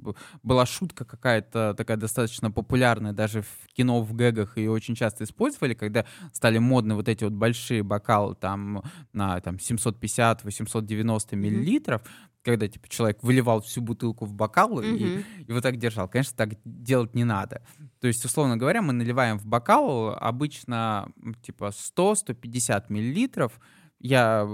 [0.44, 5.74] была шутка какая-то такая достаточно популярная даже в кино, в гэгах, ее очень часто использовали,
[5.74, 12.02] когда стали модны вот эти вот большие бокалы там на там 750-890 миллилитров
[12.44, 14.98] когда типа человек выливал всю бутылку в бокал mm-hmm.
[14.98, 16.08] и, и вот так держал.
[16.10, 17.62] Конечно, так делать не надо.
[18.00, 21.12] То есть, условно говоря, мы наливаем в бокал обычно
[21.44, 23.60] типа 100-150 миллилитров.
[24.00, 24.50] Я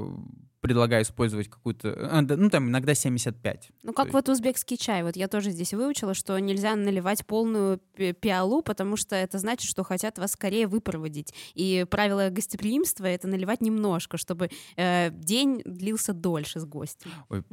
[0.62, 3.70] предлагаю использовать какую-то, э, ну там иногда 75.
[3.84, 7.80] Ну как вот узбекский чай, вот я тоже здесь выучила, что нельзя наливать полную
[8.20, 11.34] пиалу, потому что это значит, что хотят вас скорее выпроводить.
[11.54, 17.12] И правило гостеприимства— это наливать немножко, чтобы э, день длился дольше с гостем.
[17.30, 17.43] Ой,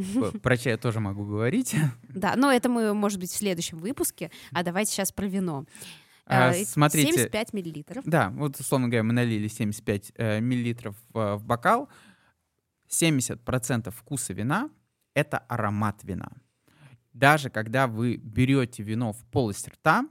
[0.43, 1.75] про чай я тоже могу говорить.
[2.14, 5.67] Да, но это мы, может быть, в следующем выпуске, а давайте сейчас про вино.
[6.27, 8.05] А, смотрите, 75 миллилитров.
[8.07, 11.88] Да, вот условно говоря, мы налили 75 э, миллилитров в бокал,
[13.02, 14.70] 70% вкуса вина—
[15.14, 16.30] это аромат вина.
[17.12, 20.07] Даже когда вы берете вино в полость рта,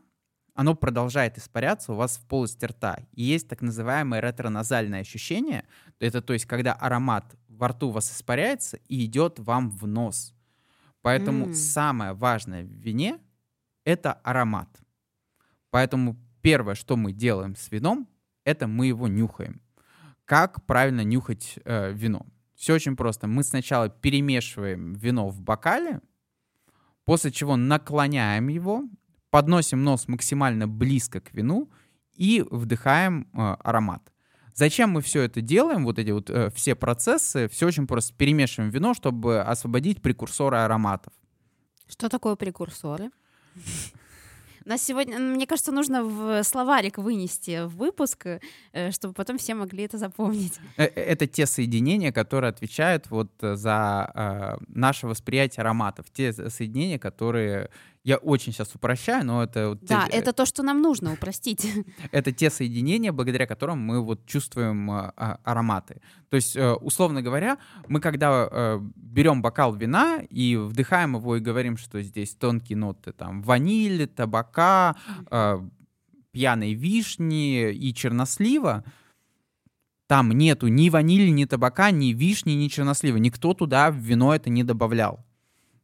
[0.55, 2.99] оно продолжает испаряться у вас в полости рта.
[3.11, 5.65] И есть так называемое ретроназальное ощущение.
[5.99, 10.33] Это то есть, когда аромат во рту у вас испаряется и идет вам в нос.
[11.01, 11.53] Поэтому mm.
[11.53, 13.19] самое важное в вине—
[13.85, 14.69] это аромат.
[15.71, 18.07] Поэтому первое, что мы делаем с вином,
[18.45, 19.61] это мы его нюхаем.
[20.25, 22.25] Как правильно нюхать э, вино?
[22.63, 23.27] Все очень просто.
[23.27, 25.99] Мы сначала перемешиваем вино в бокале,
[27.03, 28.85] после чего наклоняем его,
[29.31, 31.69] подносим нос максимально близко к вину
[32.15, 34.13] и вдыхаем э, аромат.
[34.53, 37.49] Зачем мы все это делаем, вот эти вот э, все процессы?
[37.49, 38.13] Все очень просто.
[38.15, 41.11] Перемешиваем вино, чтобы освободить прекурсоры ароматов.
[41.89, 43.11] Что такое прекурсоры?
[44.65, 48.27] Нас сегодня, мне кажется, нужно в словарик вынести в выпуск,
[48.71, 50.59] э, чтобы потом все могли это запомнить.
[50.77, 57.69] Э, э, это те соединения, которые отвечают вот за наше восприятие ароматов, те соединения, которые
[58.03, 59.77] я очень сейчас упрощаю, но это...
[59.81, 60.17] Да, те...
[60.17, 61.65] это то, что нам нужно упростить.
[62.11, 66.01] это те соединения, благодаря которым мы вот чувствуем а, а, ароматы.
[66.29, 71.39] То есть, э, условно говоря, мы когда э, берем бокал вина и вдыхаем его и
[71.39, 74.97] говорим, что здесь тонкие ноты, там, ванили, табака,
[75.31, 75.61] э,
[76.31, 78.83] пьяной вишни и чернослива,
[80.07, 83.15] там нету ни ванили, ни табака, ни вишни, ни чернослива.
[83.15, 85.25] Никто туда в вино это не добавлял.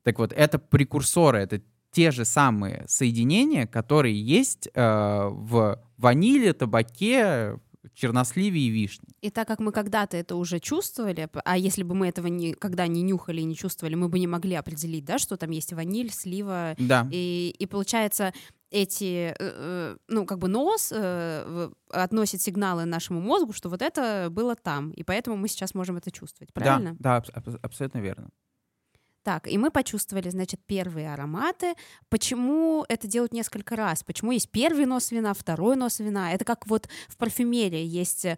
[0.04, 7.60] Так вот, это прекурсоры, это те же самые соединения, которые есть э, в ваниле, табаке,
[8.00, 9.10] черносливе и вишне.
[9.22, 13.02] И так как мы когда-то это уже чувствовали, а если бы мы этого никогда не
[13.02, 16.76] нюхали и не чувствовали, мы бы не могли определить, да, что там есть ваниль, слива.
[16.78, 17.08] Да.
[17.12, 18.34] И, и получается,
[18.72, 24.30] эти, э, э ну, как бы нос э, относит сигналы нашему мозгу, что вот это
[24.32, 26.96] было там, и поэтому мы сейчас можем это чувствовать, правильно?
[27.00, 28.30] Да, да, аб- абсолютно верно.
[29.24, 31.74] Так, и мы почувствовали, значит, первые ароматы.
[32.08, 34.04] Почему это делают несколько раз?
[34.04, 36.34] Почему есть первый нос вина, второй нос вина?
[36.34, 38.36] Это как вот в парфюмерии есть э,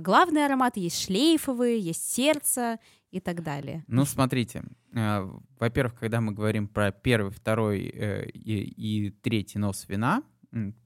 [0.00, 2.78] главный аромат, есть шлейфовые, есть сердце
[3.10, 3.84] и так далее.
[3.86, 9.84] Ну, смотрите, э, во-первых, когда мы говорим про первый, второй э, и, и третий нос
[9.88, 10.22] вина,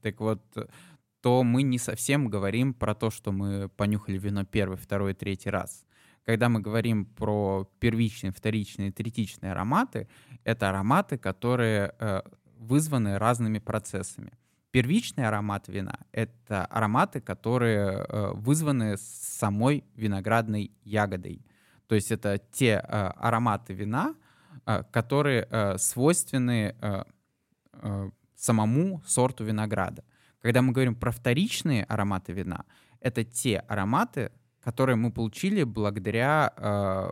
[0.01, 0.43] так вот,
[1.21, 5.85] то мы не совсем говорим про то, что мы понюхали вино первый, второй, третий раз
[6.25, 10.07] когда мы говорим про первичные, вторичные, третичные ароматы,
[10.43, 12.21] это ароматы, которые э,
[12.57, 14.31] вызваны разными процессами.
[14.71, 21.45] Первичный аромат вина— это ароматы, которые э, вызваны самой виноградной ягодой.
[21.87, 24.15] То есть это те э, ароматы вина,
[24.65, 27.03] э, которые э, свойственны э,
[27.73, 30.03] э, самому сорту винограда.
[30.41, 32.65] Когда мы говорим про вторичные ароматы вина,
[32.99, 34.31] это те ароматы,
[34.63, 37.11] которые мы получили благодаря э,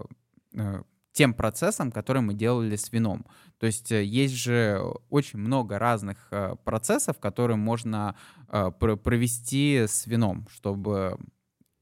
[0.54, 3.26] э, тем процессам, которые мы делали с вином.
[3.60, 6.32] То есть э, есть же очень много разных
[6.64, 8.16] процессов, которые можно
[8.48, 11.18] провести с вином, чтобы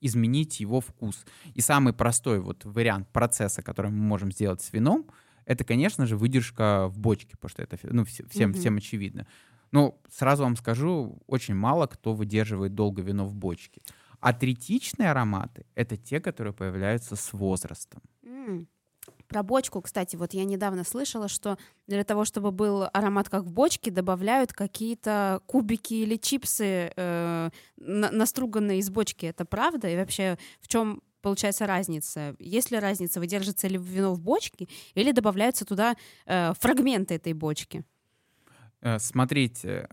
[0.02, 1.26] изменить его вкус.
[1.54, 5.06] И самый простой вот вариант процесса, который мы можем сделать с вином,
[5.46, 8.54] это, конечно же, выдержка в бочке, потому что это ну, всем, mm-hmm.
[8.54, 9.28] всем очевидно.
[9.72, 13.82] Но сразу вам скажу, очень мало кто выдерживает долго вино в бочке.
[14.20, 18.02] А третичные ароматы— это те, которые появляются с возрастом.
[18.24, 18.68] Mm.
[19.28, 23.52] Про бочку, кстати, вот я недавно слышала, что для того, чтобы был аромат как в
[23.52, 29.26] бочке, добавляют какие-то кубики или чипсы, э, на- наструганные из бочки.
[29.28, 29.88] Это правда?
[29.90, 32.36] И вообще в чем получается разница?
[32.40, 37.84] Есть ли разница, выдержится ли вино в бочке, или добавляются туда э, фрагменты этой бочки?
[38.82, 39.88] Э, смотрите,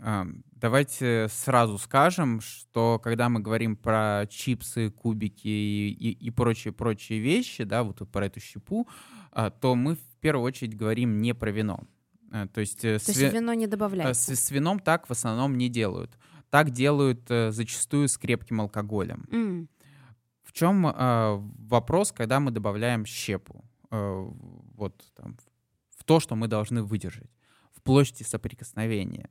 [0.53, 7.19] давайте сразу скажем, что когда мы говорим про чипсы, кубики и, и, и прочие прочие
[7.19, 8.89] вещи, да, вот про эту щепу,
[9.33, 11.81] а, то мы в первую очередь говорим не про вино.
[12.33, 14.37] Э, то есть, э, то есть вино не добавляется?
[14.37, 16.17] С, с вином так в основном не делают.
[16.51, 19.27] Так делают зачастую с крепким алкоголем.
[19.31, 19.67] Mm.
[20.45, 21.37] В чем э,
[21.69, 23.65] вопрос, когда мы добавляем щепу?
[23.91, 25.37] Вот там,
[25.97, 27.31] в то, что мы должны выдержать
[27.87, 29.31] площади соприкосновения.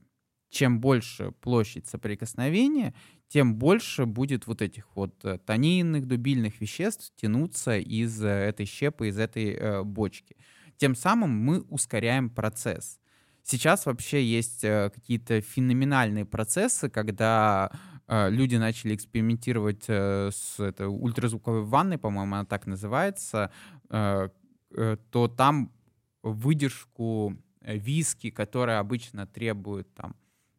[0.49, 2.93] чем больше площадь соприкосновения,
[3.27, 9.09] тем больше будет вот этих вот э, тонинных, дубильных веществ тянуться из э, этой щепы,
[9.09, 10.37] из этой э, бочки.
[10.77, 12.99] Тем самым мы ускоряем процесс.
[13.43, 17.69] Сейчас вообще есть э, какие-то феноменальные процессы, когда
[18.07, 23.51] э, люди начали экспериментировать с это, ультразвуковой ванной, по-моему, она так называется,
[23.89, 25.71] то там
[26.23, 27.37] выдержку
[27.73, 30.15] виски, которая обычно требует там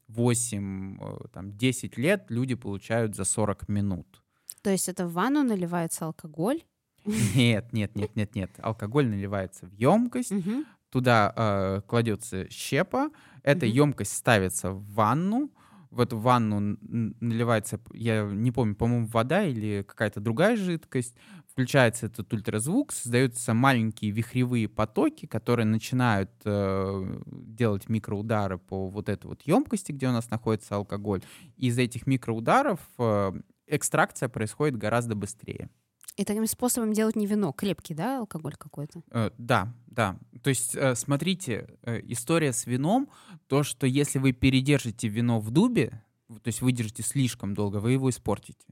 [0.09, 4.23] 8, э, там, 10 лет, люди получают за 40 минут.
[4.63, 6.63] То есть это в ванну наливается алкоголь?
[7.05, 8.51] Нет, нет, нет, нет, нет.
[8.59, 10.65] Алкоголь наливается в емкость, Мгм.
[10.91, 13.11] туда э, кладется щепа,
[13.43, 13.75] эта Мгм.
[13.75, 15.51] емкость ставится в ванну,
[15.91, 16.77] в эту ванну
[17.21, 21.17] наливается, я не помню, по-моему, вода или какая-то другая жидкость,
[21.57, 29.29] включается этот ультразвук, создаются маленькие вихревые потоки, которые начинают э, делать микроудары по вот этой
[29.29, 31.23] вот емкости, где у нас находится алкоголь.
[31.57, 33.33] И из этих микроударов э,
[33.67, 35.71] экстракция происходит гораздо быстрее.
[36.19, 39.01] И таким способом делать не вино, крепкий, да, алкоголь какой-то?
[39.11, 40.19] Э, Да, да.
[40.43, 43.09] То есть, э, смотрите, э, история с вином,
[43.47, 48.11] то, что если вы передержите вино в дубе, то есть выдержите слишком долго, вы его
[48.11, 48.67] испортите.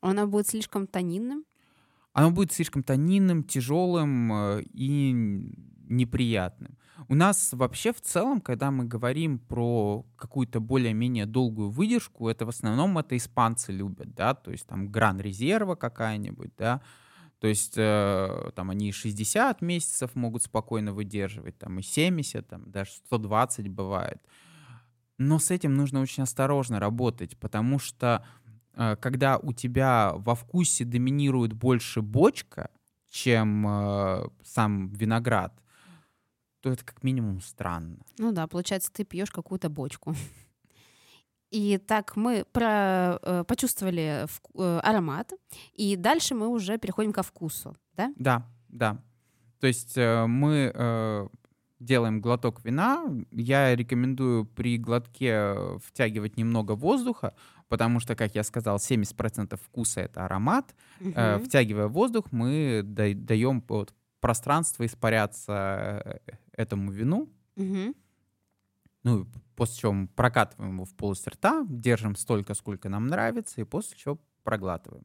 [0.00, 1.44] Оно будет слишком тонинным?
[2.16, 5.12] Оно будет слишком тонинным, тяжелым э, и
[5.86, 6.78] неприятным.
[7.08, 12.48] У нас вообще в целом, когда мы говорим про какую-то более-менее долгую выдержку, это в
[12.48, 16.80] основном это испанцы любят, да, то есть там гран резерва какая-нибудь, да,
[17.38, 22.70] то есть э, там они и 60 месяцев могут спокойно выдерживать, там и 70, там
[22.70, 24.22] даже 120 бывает.
[25.18, 28.24] Но с этим нужно очень осторожно работать, потому что
[29.00, 32.70] когда у тебя во вкусе доминирует больше бочка,
[33.10, 35.52] чем э, сам виноград,
[36.60, 37.98] то это как минимум странно.
[38.18, 40.14] Ну да, получается, ты пьешь какую-то бочку.
[41.50, 45.32] И так мы про, э, почувствовали вку- э, аромат,
[45.74, 48.12] и дальше мы уже переходим ко вкусу, да?
[48.16, 49.02] Да, да.
[49.60, 51.28] То есть э, мы э,
[51.78, 53.06] делаем глоток вина.
[53.30, 57.34] Я рекомендую при глотке э, втягивать немного воздуха,
[57.68, 60.74] потому что, как я сказал, 70% вкуса— это аромат.
[61.00, 61.44] Э, Мгм.
[61.46, 67.28] Втягивая воздух, мы да- даем вот пространство испаряться э, этому вину.
[67.56, 67.94] Мгм.
[69.04, 73.64] Ну, после чего мы прокатываем его в полость рта, держим столько, сколько нам нравится, и
[73.64, 75.04] после чего проглатываем.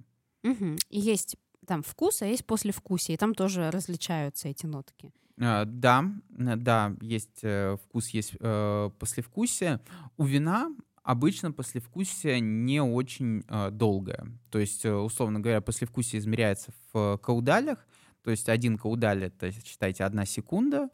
[0.90, 5.12] И есть там вкус, а есть послевкусие, и там тоже различаются эти нотки.
[5.38, 6.04] Э, Да,
[6.38, 9.80] э, да, есть э, вкус, есть э, послевкусие.
[10.18, 10.72] У вина
[11.04, 14.26] обычно послевкусие не очень э, долгое.
[14.50, 17.86] То есть, э, условно говоря, послевкусие измеряется в каудалях.
[18.24, 20.90] То есть один каудаль— это, считайте, одна секунда.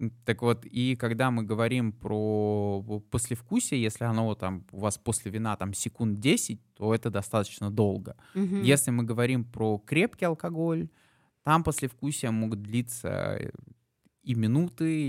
[0.00, 5.30] М, Так вот, и когда мы говорим про послевкусие, если оно там у вас после
[5.30, 8.16] вина там секунд 10, то это достаточно долго.
[8.34, 8.62] Мгм.
[8.62, 10.88] Если мы говорим про крепкий алкоголь,
[11.44, 13.08] там послевкусия могут длиться
[13.40, 13.50] э,
[14.24, 15.00] и минуты,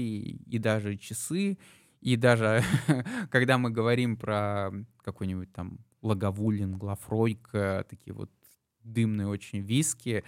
[0.52, 1.58] и даже часы,
[2.02, 2.64] и даже
[3.30, 8.32] когда мы говорим про какой-нибудь там лаговулин, глафройк, такие вот
[8.84, 10.24] дымные очень виски,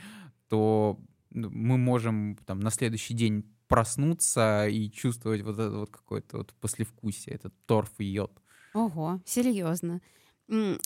[0.49, 6.39] то ну, мы можем там на следующий день проснуться и чувствовать вот это вот какое-то
[6.39, 8.31] вот послевкусие, этот торф и йод.
[8.73, 10.01] Ого, серьезно.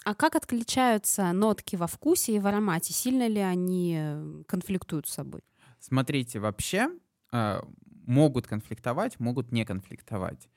[0.04, 2.94] А как отличаются нотки во вкусе и в аромате?
[2.94, 5.42] Сильно ли они э, конфликтуют с собой?
[5.80, 6.90] Смотрите, вообще
[7.32, 7.62] э,
[8.06, 10.48] могут конфликтовать, могут не конфликтовать.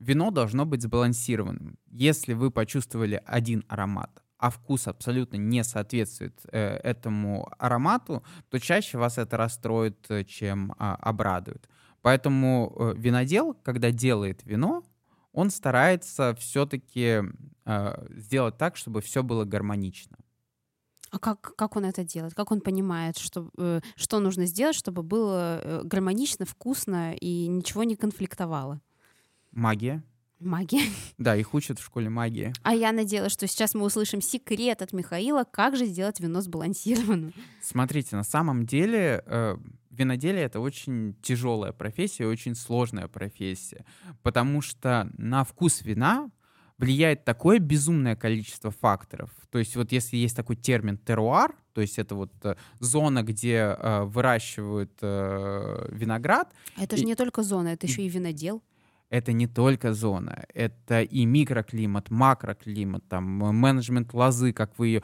[0.00, 1.78] Вино должно быть сбалансированным.
[1.90, 8.98] Если вы почувствовали один аромат, а вкус абсолютно не соответствует э, этому аромату, то чаще
[8.98, 11.68] вас это расстроит, э, чем а, обрадует.
[12.00, 14.82] Поэтому э, винодел, когда делает вино,
[15.32, 17.22] он старается все-таки
[18.16, 20.16] сделать так, чтобы все было гармонично.
[21.10, 22.34] А как, как он это делает?
[22.34, 27.82] Как он понимает, что, э, что нужно сделать, чтобы было э, гармонично, вкусно и ничего
[27.82, 28.80] не конфликтовало?
[29.52, 30.02] Магия.
[30.38, 30.82] Магия.
[31.18, 32.52] Да, их учат в школе магии.
[32.62, 37.34] А я надеялась, что сейчас мы услышим секрет от Михаила, как же сделать вино сбалансированным.
[37.62, 39.56] Смотрите, на самом деле э,
[39.90, 43.84] виноделие это очень тяжелая профессия, очень сложная профессия,
[44.22, 46.30] потому что на вкус вина
[46.78, 49.30] влияет такое безумное количество факторов.
[49.50, 53.76] То есть вот если есть такой термин теруар, то есть это вот э, зона, где
[53.78, 58.62] э, выращивают э, виноград, это же И- не только зона, это еще и винодел.
[59.10, 65.02] Это не только зона, это и микроклимат, макроклимат, там менеджмент лозы, как вы ее...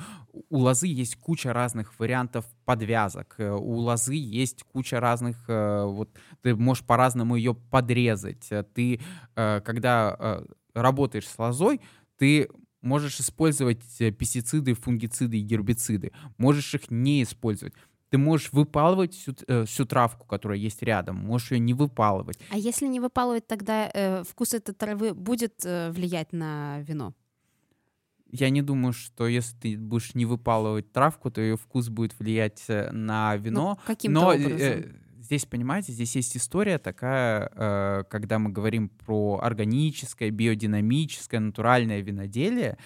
[0.49, 5.45] У лозы есть куча разных вариантов подвязок, э, у лозы есть куча разных...
[5.49, 6.11] э, Вот
[6.43, 8.47] ты можешь по-разному ее подрезать.
[8.51, 9.01] Э, Ты,
[9.35, 10.43] когда
[10.75, 11.81] работаешь с лозой,
[12.17, 12.49] ты
[12.83, 17.75] можешь использовать пестициды, фунгициды и гербициды, можешь их не использовать.
[18.17, 22.39] Ты можешь выпалывать всю, э, всю травку, которая есть рядом, можешь ее не выпалывать.
[22.51, 27.13] А если не выпалывать, тогда э, вкус этой травы будет э, влиять на вино?
[28.33, 32.65] Я не думаю, что если ты будешь не выпалывать травку, то ее вкус будет влиять
[32.69, 33.77] э, на вино.
[33.77, 34.57] Ну, каким-то Но образом.
[34.59, 42.01] э, здесь, понимаете, здесь есть история такая, э, когда мы говорим про органическое, биодинамическое, натуральное
[42.01, 42.79] виноделие,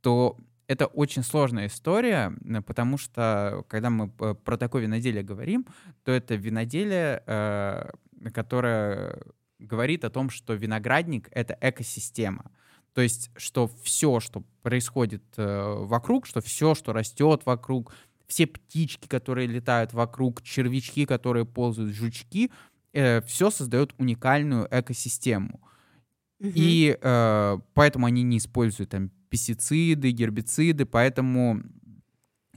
[0.00, 0.36] то
[0.68, 5.66] это очень сложная история, э, потому что когда мы п- про такое виноделие говорим,
[6.04, 7.90] то это виноделие, э,
[8.32, 9.22] которое
[9.58, 12.50] говорит о том, что виноградник— это экосистема.
[12.92, 17.94] То есть, что все, что происходит э, вокруг, что все, что растет вокруг,
[18.26, 22.50] все птички, которые летают вокруг, червячки, которые ползают, жучки,
[22.92, 25.60] все создает уникальную экосистему.
[26.40, 26.52] Мгм.
[26.54, 31.62] И э, поэтому они не используют там пестициды, гербициды, поэтому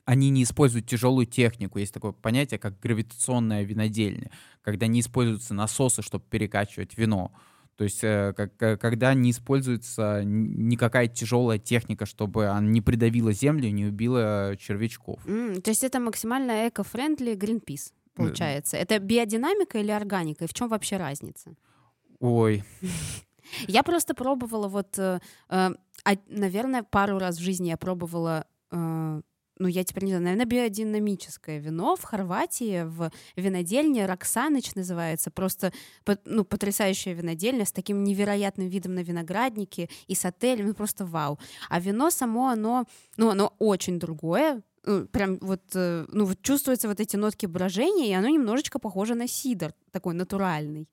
[0.05, 1.77] они не используют тяжелую технику.
[1.77, 7.31] Есть такое понятие, как гравитационное винодельня, когда не используются насосы, чтобы перекачивать вино.
[7.75, 13.85] То есть, э, когда не используется никакая тяжелая техника, чтобы она не придавила землю не
[13.85, 15.19] убила червячков.
[15.27, 18.77] М, то есть это максимально эко-френдли Greenpeace, получается.
[18.77, 20.45] Это биодинамика или органика?
[20.45, 21.55] И в чем вообще разница?
[22.19, 22.63] Ой,
[23.67, 25.19] Я просто пробовала вот, э,
[25.49, 25.69] э,
[26.05, 29.21] а, наверное, пару раз в жизни я пробовала, э,
[29.59, 35.73] ну, я теперь не знаю, наверное, биодинамическое вино в Хорватии, в винодельне Роксаныч называется, просто,
[36.25, 41.39] ну, потрясающая винодельня с таким невероятным видом на виноградники и с отелем, ну, просто вау.
[41.69, 42.85] А вино само, оно,
[43.17, 48.07] ну, оно очень другое, ну, прям вот, э, ну, вот чувствуются вот эти нотки брожения,
[48.07, 50.87] и оно немножечко похоже на сидр, такой натуральный.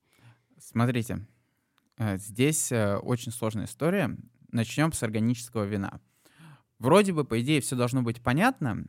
[0.59, 1.25] Смотрите,
[1.99, 4.17] здесь э, очень сложная история.
[4.53, 6.01] Начнем с органического вина.
[6.79, 8.85] Вроде бы, по идее, все должно быть понятно,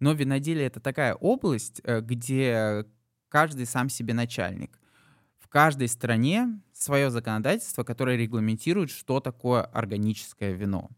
[0.00, 2.84] но виноделие— это такая область, э, где
[3.28, 4.78] каждый сам себе начальник.
[5.38, 10.90] В каждой стране свое законодательство, которое регламентирует, что такое органическое вино.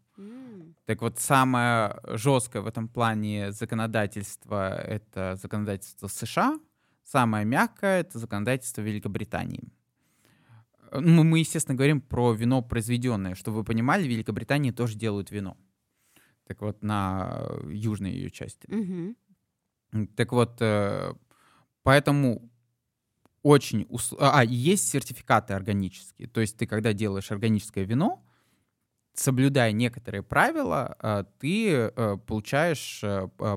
[0.85, 6.59] Так вот, самое жесткое в этом плане законодательство— это законодательство США,
[7.03, 9.71] самое мягкое— это законодательство Великобритании.
[10.91, 13.35] Э, Ну, мы, естественно, говорим про вино произведенное.
[13.35, 15.57] Чтобы вы понимали, в Великобритании тоже делают вино.
[16.47, 18.67] Так вот, на э, южной ее части.
[19.93, 21.13] М, Так вот, э,
[21.83, 22.49] поэтому
[23.43, 23.85] очень...
[23.89, 26.27] ус- А, и есть сертификаты органические.
[26.27, 28.23] То есть ты, когда делаешь органическое вино,
[29.13, 30.95] соблюдая некоторые правила,
[31.39, 31.89] ты
[32.27, 33.01] получаешь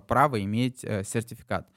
[0.09, 1.69] право иметь сертификат.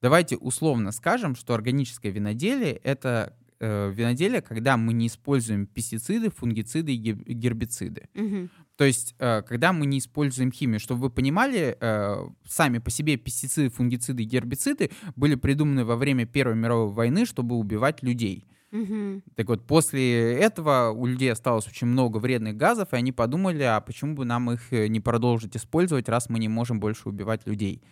[0.00, 6.94] Давайте условно скажем, что органическое виноделие— это э, виноделие, когда мы не используем пестициды, фунгициды
[6.94, 8.08] и гер- гербициды.
[8.14, 8.50] Мгм.
[8.76, 13.16] То есть, э, когда мы не используем химию, чтобы вы понимали, э, сами по себе
[13.16, 18.46] пестициды, фунгициды и гербициды были придуманы во время Первой мировой войны, чтобы убивать людей.
[18.72, 19.22] Мгм.
[19.36, 23.80] Так вот, после этого у людей осталось очень много вредных газов, и они подумали, а
[23.80, 27.82] почему бы нам их не продолжить использовать, раз мы не можем больше убивать людей.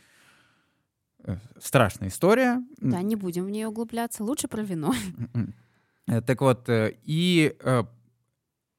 [1.24, 2.62] Э, Страшная история.
[2.78, 4.24] Да, не будем в нее углубляться.
[4.24, 4.92] Лучше про вино.
[6.06, 7.54] Э, Так вот, э, и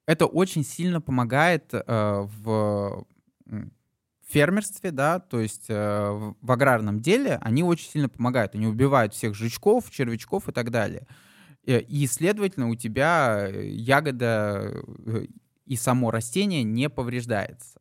[0.06, 3.06] это очень сильно помогает в
[4.28, 8.56] фермерстве, да, то есть в аграрном деле они очень сильно помогают.
[8.56, 11.08] Они убивают всех жучков, червячков и так далее.
[11.64, 14.84] И, следовательно, у тебя ягода
[15.66, 17.80] и само растение не повреждается.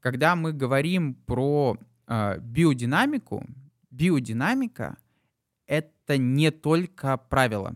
[0.00, 3.46] Когда мы говорим про биодинамику,
[3.90, 4.96] биодинамика—
[5.66, 7.74] это не только правила,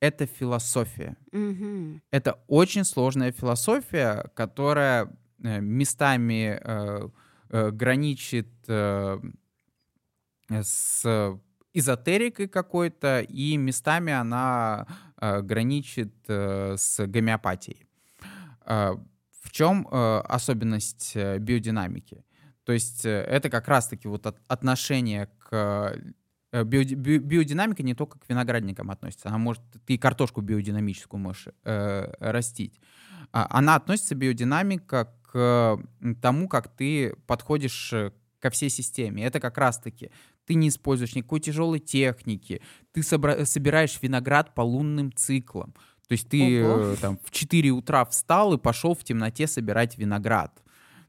[0.00, 1.16] это философия.
[1.32, 2.02] Мгм.
[2.10, 5.08] Это очень сложная философия, которая
[5.42, 7.08] э, местами э,
[7.50, 9.18] э, граничит э,
[10.50, 11.38] с
[11.74, 14.86] эзотерикой какой-то, и местами она
[15.20, 17.86] э, граничит э, с гомеопатией.
[18.64, 18.94] Э,
[19.42, 22.24] В чем э, особенность э, биодинамики?
[22.64, 25.96] То есть э, это как раз-таки вот от- отношение к
[26.52, 31.20] э, биоди- би- биодинамика не только к виноградникам относится, она может ты и картошку биодинамическую
[31.20, 32.78] можешь э, растить.
[33.32, 35.78] А, Она относится биодинамика к
[36.22, 39.24] тому, как ты подходишь э, ко всей системе.
[39.24, 40.10] Это как раз-таки
[40.46, 45.74] ты не используешь никакой тяжелой техники, ты собра- собираешь виноград по лунным циклам.
[46.08, 46.92] То есть ты Ого.
[46.92, 50.62] э, там в 4 утра встал и пошел в темноте собирать виноград.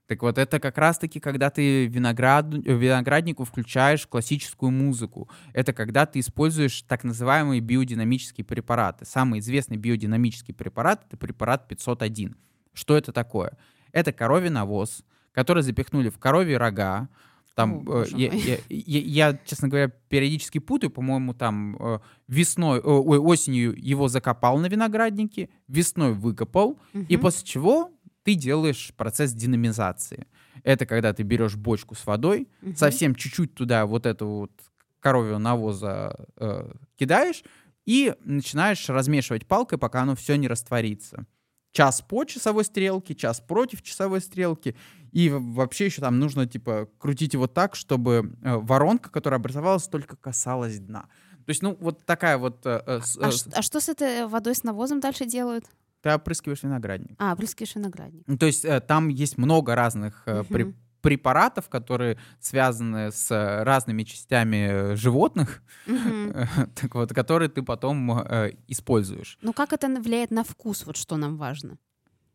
[0.10, 5.30] Так вот, это как раз-таки, когда ты виноград, э, винограднику включаешь классическую музыку.
[5.54, 9.06] Это когда ты используешь так называемые биодинамические препараты.
[9.06, 12.36] Самый известный биодинамический препарат— это препарат 501.
[12.74, 13.56] Что это такое?
[13.92, 17.08] Это коровий навоз, который запихнули в коровьи рога,
[17.60, 19.00] там, О, э, я, я, я,
[19.32, 22.00] я, честно говоря, периодически путаю, по-моему, там э,
[22.30, 27.06] весной, ой, осенью его закопал на винограднике, весной выкопал, Мгм.
[27.10, 27.92] и после чего
[28.30, 30.28] ты делаешь процесс динамизации.
[30.64, 32.76] Это когда ты берешь бочку с водой, Мгм.
[32.76, 34.52] совсем чуть-чуть туда вот этого вот
[35.00, 37.44] коровьего навоза э, кидаешь
[37.88, 41.26] и начинаешь размешивать палкой, пока оно все не растворится.
[41.72, 44.76] Час по часовой стрелке, час против часовой стрелки.
[45.12, 50.18] И вообще еще там нужно, типа, крутить его так, чтобы э, воронка, которая образовалась, только
[50.18, 51.08] касалась дна.
[51.46, 52.64] То есть, ну, вот такая вот...
[52.68, 55.66] э, э, А, э, а что с этой водой с навозом дальше делают?
[56.02, 57.16] Ты опрыскиваешь виноградник.
[57.20, 58.24] А, опрыскиваешь виноградник.
[58.28, 60.76] Ну, То есть э, там есть много разных э, при- Мгм.
[61.02, 66.34] препаратов, которые связаны с э, разными частями э, животных, Мгм.
[66.76, 69.38] так вот, которые ты потом э, используешь.
[69.42, 71.78] Ну как это влияет на вкус, вот что нам важно?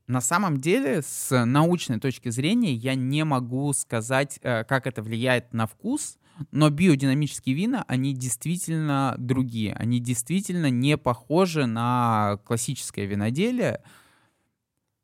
[0.06, 5.54] На самом деле, с научной точки зрения, я не могу сказать, э, как это влияет
[5.54, 6.18] на вкус,
[6.50, 9.74] но биодинамические вина, они действительно другие.
[9.74, 13.82] Они действительно не похожи на классическое виноделие.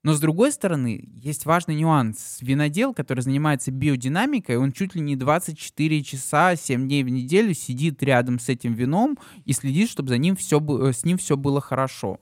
[0.03, 2.39] Но, с другой стороны, есть важный нюанс.
[2.41, 8.03] Винодел, который занимается биодинамикой, он чуть ли не 24 часа, 7 дней в неделю сидит
[8.03, 10.59] рядом с этим вином и следит, чтобы за ним все,
[10.93, 12.19] с ним все было хорошо.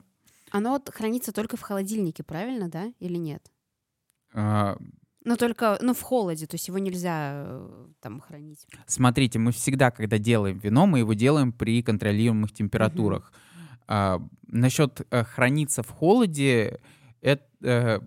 [0.51, 2.91] Оно хранится только в холодильнике, правильно, да?
[2.99, 3.49] Или нет?
[5.25, 8.65] Ну только, ну в холоде, то есть его нельзя э, там хранить.
[8.85, 13.33] Смотрите, мы всегда, когда делаем вино, мы его делаем при контролируемых температурах.
[13.87, 16.79] А, насчет э, храниться в холоде,
[17.21, 17.99] это, э,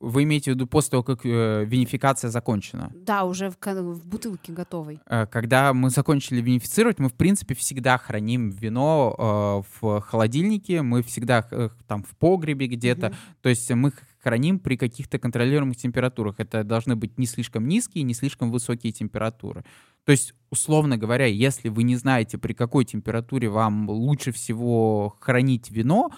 [0.00, 2.92] вы имеете в виду после того, как э, винификация закончена?
[2.94, 5.00] Да, уже в, в бутылке готовой.
[5.06, 11.02] Э, Когда мы закончили винифицировать, мы, в принципе, всегда храним вино э, в холодильнике, мы
[11.02, 13.08] всегда э, там в погребе где-то.
[13.08, 13.16] Мгм.
[13.42, 13.92] То есть мы
[14.22, 16.36] храним при каких-то контролируемых температурах.
[16.38, 19.64] Это должны быть не слишком низкие, не слишком высокие температуры.
[20.04, 25.70] То есть, условно говоря, если вы не знаете, при какой температуре вам лучше всего хранить
[25.70, 26.10] вино,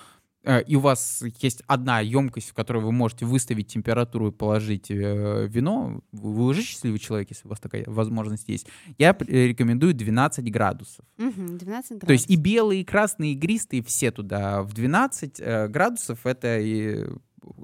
[0.44, 4.90] э, и у вас есть одна емкость, в которой вы можете выставить температуру и положить
[4.90, 9.92] э, вино, вы уже счастливый человек, если у вас такая возможность есть, я э, рекомендую
[9.92, 11.05] 12 градусов.
[11.18, 12.07] Мгм, 12 градусов.
[12.07, 16.24] То есть и белые, и красные, и игристые все туда в 12 э, градусов.
[16.24, 17.07] Это и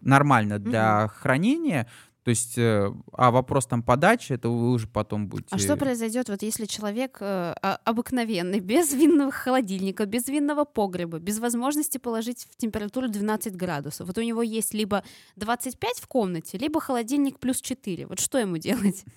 [0.03, 1.87] нормально для хранения.
[2.27, 5.55] То есть, э, а вопрос там подачи, это вы уже потом будете...
[5.55, 11.21] А что произойдет, вот если человек э, а- обыкновенный, без винного холодильника, без винного погреба,
[11.21, 14.09] без возможности положить в температуру 12 градусов?
[14.09, 15.05] Вот у него есть либо
[15.37, 18.07] 25 в комнате, либо холодильник плюс 4.
[18.07, 19.05] Вот что ему делать?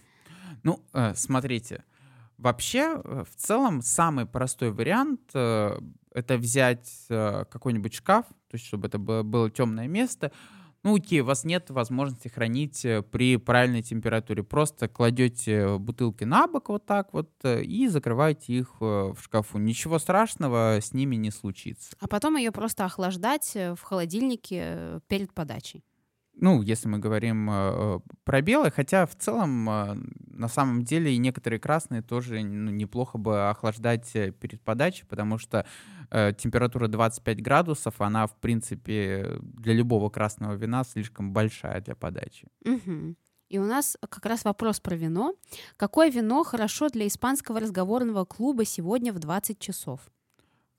[0.64, 1.84] Ну, э, смотрите,
[2.38, 5.80] вообще, э, в целом, самый простой вариант э,
[6.14, 10.32] это взять э, какой-нибудь шкаф, то есть, чтобы это было, темное место.
[10.82, 14.44] Ну, окей, у вас нет возможности хранить э, при правильной температуре.
[14.44, 19.58] Просто кладете бутылки на бок вот так вот э, и закрываете их в шкафу.
[19.58, 21.96] Ничего страшного с ними не случится.
[22.00, 25.84] А потом ее просто охлаждать в холодильнике перед подачей.
[26.42, 31.18] Ну, если мы говорим э, про белые, хотя в целом э, на самом деле и
[31.18, 35.66] некоторые красные тоже ну, неплохо бы охлаждать э, перед подачей, потому что
[36.10, 42.48] э, температура 25 градусов, она в принципе для любого красного вина слишком большая для подачи.
[42.64, 43.18] Мгм.
[43.50, 45.34] И у нас как раз вопрос про вино.
[45.76, 50.00] Какое вино хорошо для испанского разговорного клуба сегодня в 20 часов?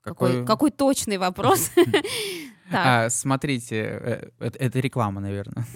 [0.01, 1.69] Какой, какой точный вопрос.
[2.71, 5.65] Так, А, смотрите, э, это, это реклама, наверное.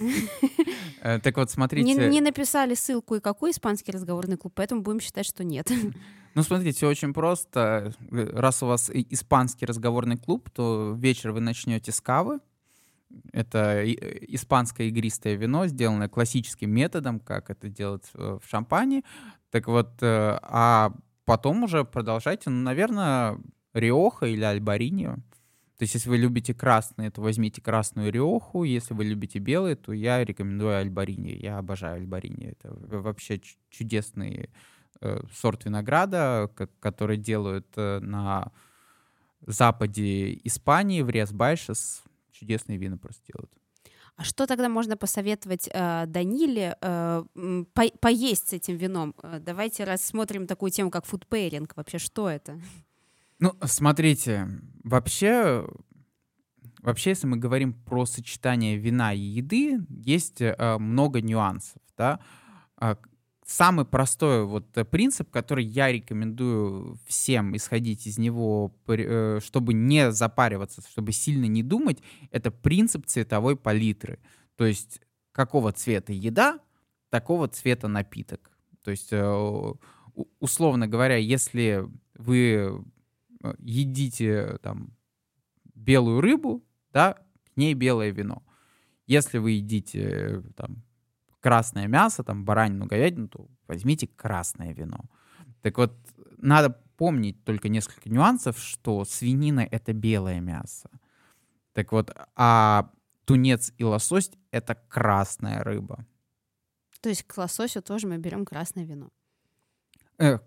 [1.02, 2.08] Э, Так вот, смотрите.
[2.08, 5.70] не написали ссылку и какой испанский разговорный клуб, поэтому будем считать, что нет.
[6.34, 7.94] Ну, смотрите, все очень просто.
[8.10, 12.40] Э, Раз у вас испанский разговорный клуб, то вечер вы начнете с кавы.
[13.32, 13.82] Это
[14.34, 19.02] испанское игристое вино, сделанное классическим методом, как это делать в шампане.
[19.50, 20.92] Так вот, а
[21.24, 23.38] потом уже продолжайте, ну, наверное,
[23.72, 25.16] Риоха или Альбариньо.
[25.78, 28.64] То есть, если вы любите красные, то возьмите красную Риоху.
[28.64, 31.34] Если вы любите белые, то я рекомендую Альбариньо.
[31.34, 32.48] Я обожаю Альбариньо.
[32.48, 34.48] Это вообще чудесный
[35.02, 38.52] э, сорт винограда, ко- который делают э, на
[39.46, 42.02] западе Испании, в Риас-Байшес.
[42.32, 43.52] Чудесные вина просто делают.
[44.16, 47.24] А что тогда можно посоветовать э, Даниле э,
[47.74, 49.14] по- поесть с этим вином?
[49.22, 51.76] Э, давайте рассмотрим такую тему, как фудпейринг.
[51.76, 52.58] Вообще, что это?
[53.38, 54.48] Ну, смотрите,
[54.82, 55.66] вообще,
[56.82, 62.20] вообще, если мы говорим про сочетание вина и еды, есть э, много нюансов, да.
[62.78, 62.96] А,
[63.46, 68.74] самый простой вот принцип, который я рекомендую всем исходить из него,
[69.40, 71.98] чтобы не запариваться, чтобы сильно не думать,
[72.30, 74.18] это принцип цветовой палитры.
[74.56, 75.00] То есть
[75.32, 76.58] какого цвета еда,
[77.10, 78.50] такого цвета напиток.
[78.82, 79.12] То есть,
[80.40, 82.84] условно говоря, если вы
[83.58, 84.96] едите там
[85.74, 88.42] белую рыбу, да, к ней белое вино.
[89.06, 90.82] Если вы едите там
[91.40, 95.04] красное мясо, там баранину, говядину, то возьмите красное вино.
[95.62, 95.96] Так вот,
[96.38, 100.90] надо помнить только несколько нюансов, что свинина— это белое мясо.
[101.72, 102.90] Так вот, а
[103.26, 106.06] тунец и лосось— это красная рыба.
[107.00, 109.10] То есть к лососю тоже мы берем красное вино.
[110.18, 110.38] Э,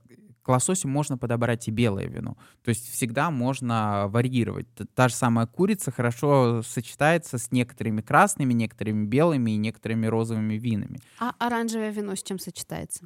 [0.49, 2.35] к лососю можно подобрать и белое вино.
[2.63, 4.65] То есть всегда можно варьировать.
[4.95, 11.01] Та же самая курица хорошо сочетается с некоторыми красными, некоторыми белыми и некоторыми розовыми винами.
[11.19, 13.05] А оранжевое вино с чем сочетается?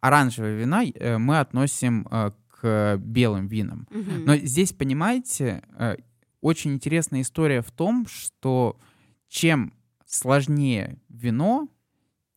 [0.00, 3.86] Оранжевое вино э, мы относим э, к белым винам.
[3.90, 4.24] Угу.
[4.24, 5.96] Но здесь, понимаете, э,
[6.40, 8.80] очень интересная история в том, что
[9.28, 9.74] чем
[10.06, 11.68] сложнее вино,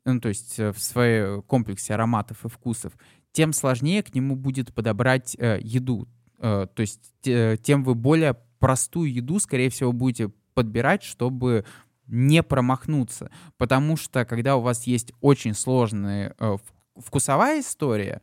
[0.03, 2.91] ну, то есть в своем комплексе ароматов и вкусов,
[3.35, 6.07] тем сложнее к нему будет подобрать э, еду.
[6.39, 11.65] Э, то есть э, тем вы более простую еду, скорее всего, будете подбирать, чтобы
[12.07, 13.29] не промахнуться.
[13.57, 16.55] Потому что когда у вас есть очень сложная э,
[16.95, 18.21] вкусовая история,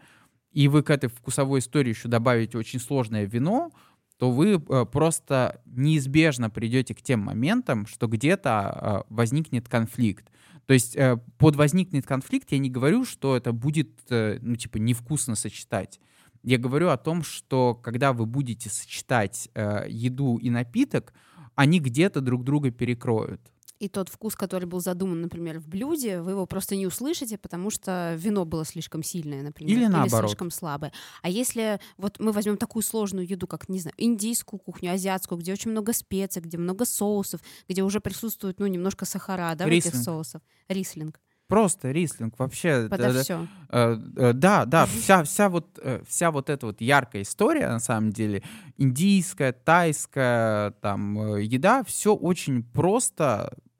[0.50, 3.70] и вы к этой вкусовой истории еще добавите очень сложное вино,
[4.16, 10.24] то вы э, просто неизбежно придете к тем моментам, что где-то э, возникнет конфликт.
[10.66, 14.78] То есть э, под возникнет конфликт я не говорю, что это будет, э, ну, типа,
[14.78, 16.00] невкусно сочетать.
[16.42, 21.12] Я говорю о том, что когда вы будете сочетать э, еду и напиток,
[21.54, 23.51] они где-то друг друга перекроют
[23.82, 27.68] и тот вкус, который был задуман, например, в блюде, вы его просто не услышите, потому
[27.68, 30.92] что вино было слишком сильное, например, или, или слишком слабое.
[31.20, 35.52] А если вот мы возьмем такую сложную еду, как, не знаю, индийскую кухню, азиатскую, где
[35.52, 39.84] очень много специй, где много соусов, где уже присутствует, ну, немножко сахара, да, Рислинг.
[39.84, 40.42] в этих соусах.
[40.68, 41.20] Рислинг.
[41.48, 42.86] Просто рислинг вообще.
[42.88, 43.48] Подо да, все.
[43.68, 47.80] Э, э, да, да, вся, вся вот э, вся вот эта вот яркая история на
[47.80, 48.44] самом деле
[48.78, 53.71] индийская, тайская там еда, все очень просто Э,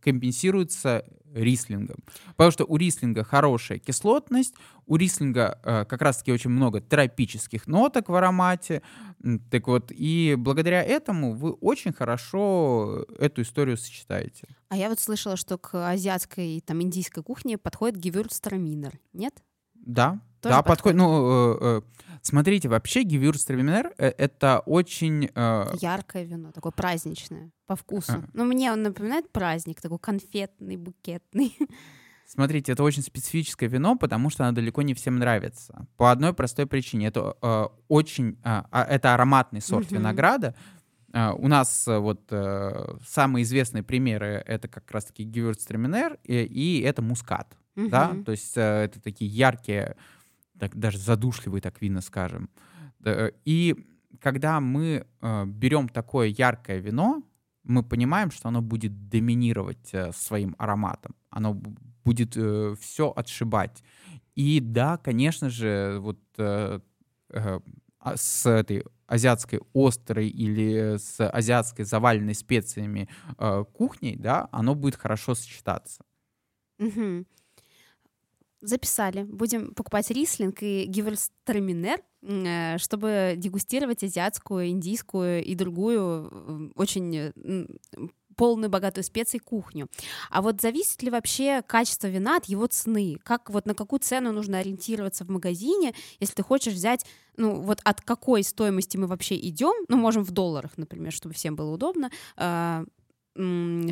[0.00, 1.04] компенсируется
[1.34, 1.98] рислингом.
[2.30, 4.54] Потому что у рислинга хорошая кислотность,
[4.86, 8.82] у рислинга э, как раз-таки очень много тропических ноток в аромате.
[9.50, 14.48] Так вот, и благодаря этому вы очень хорошо эту историю сочетаете.
[14.68, 19.34] А я вот слышала, что к азиатской, там, индийской кухне подходит гевюрцтраминер, нет?
[19.74, 20.98] Да, Тоже да, подходит.
[20.98, 20.98] подходит.
[20.98, 21.80] Ну, э, э,
[22.22, 25.30] смотрите, вообще Гевюрцтраминер э, это очень...
[25.34, 25.66] Э...
[25.80, 28.12] Яркое вино, такое праздничное, по вкусу.
[28.12, 28.24] А.
[28.32, 31.56] Ну, мне он напоминает праздник, такой конфетный, букетный.
[32.26, 35.86] Смотрите, это очень специфическое вино, потому что оно далеко не всем нравится.
[35.96, 37.08] По одной простой причине.
[37.08, 38.38] Это э, очень...
[38.44, 39.98] Э, это ароматный сорт mm-hmm.
[39.98, 40.54] винограда.
[41.12, 46.82] Uh, у нас uh, вот uh, самые известные примеры это как раз-таки Гевюрцтраминер и, и
[46.82, 47.88] это мускат угу.
[47.88, 49.96] да, то есть э, это такие яркие,
[50.60, 52.50] так, даже задушливые, так вина, скажем.
[53.44, 53.76] И
[54.20, 57.22] когда мы э, берем такое яркое вино,
[57.62, 61.54] мы понимаем, что оно будет доминировать э, своим ароматом, оно
[62.04, 63.82] будет э, все отшибать.
[64.34, 66.80] И да, конечно же, вот э,
[67.30, 67.60] э,
[67.98, 73.08] а, с этой азиатской острой или с азиатской заваленной специями
[73.38, 76.04] э, кухней, да, оно будет хорошо сочетаться.
[76.78, 77.24] Угу
[78.60, 79.24] записали.
[79.24, 87.32] Будем покупать рислинг и гивельстраминер, э, чтобы дегустировать азиатскую, индийскую и другую очень
[88.40, 89.86] полную богатую специй кухню.
[90.30, 93.18] А вот зависит ли вообще качество вина от его цены?
[93.22, 97.04] Как вот на какую цену нужно ориентироваться в магазине, если ты хочешь взять,
[97.36, 101.54] ну вот от какой стоимости мы вообще идем, ну можем в долларах, например, чтобы всем
[101.54, 102.84] было удобно, а,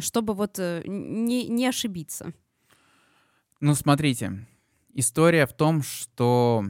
[0.01, 2.33] чтобы вот э, не, не ошибиться.
[3.61, 4.47] Ну смотрите,
[4.99, 6.65] история в том, что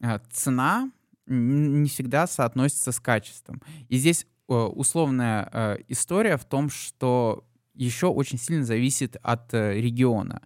[0.00, 0.90] э, цена
[1.26, 3.60] не всегда соотносится с качеством.
[3.88, 10.40] И здесь э, условная э, история в том, что еще очень сильно зависит от региона.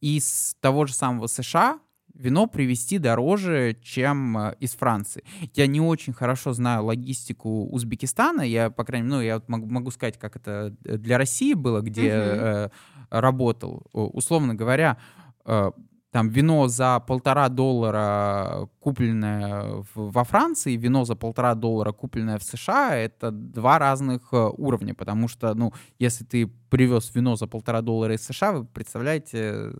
[0.00, 1.78] Из того же самого США
[2.14, 5.22] вино привезти дороже, чем из Франции.
[5.54, 8.40] Я не очень хорошо знаю логистику Узбекистана.
[8.40, 12.68] Я, по крайней мере, ну, я могу, сказать, как это для России было, где э,
[13.10, 13.86] работал.
[13.92, 14.96] Условно говоря,
[15.44, 15.72] э,
[16.12, 22.94] там вино за полтора доллара, купленное во Франции, вино за полтора доллара, купленное в США,
[22.96, 28.14] это два разных э, уровня, потому что, ну, если ты привез вино за полтора доллара
[28.14, 29.72] из США, вы представляете,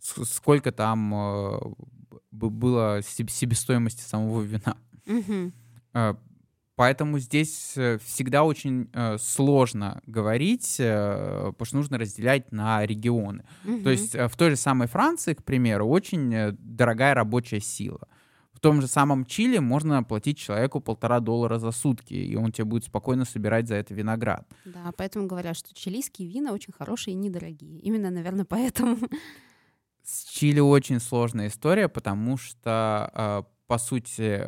[0.00, 1.58] сколько там э,
[2.32, 4.76] было себестоимости самого вина.
[5.06, 5.52] Угу.
[6.76, 13.44] Поэтому здесь э, всегда очень э, сложно говорить, э, потому что нужно разделять на регионы.
[13.64, 13.80] Угу.
[13.82, 18.06] То есть э, в той же самой Франции, к примеру, очень э, дорогая рабочая сила.
[18.52, 22.66] В том же самом Чили можно платить человеку полтора доллара за сутки, и он тебе
[22.66, 24.46] будет спокойно собирать за это виноград.
[24.66, 27.78] Да, поэтому говорят, что чилийские вина очень хорошие и недорогие.
[27.80, 28.98] Именно, наверное, поэтому.
[30.02, 34.46] С Чили очень сложная история, потому что, э, по сути,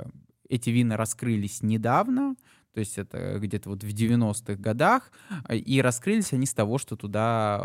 [0.48, 2.36] эти вина раскрылись недавно,
[2.72, 5.10] то есть это где-то вот в 90-х годах,
[5.50, 7.64] и раскрылись они с того, что туда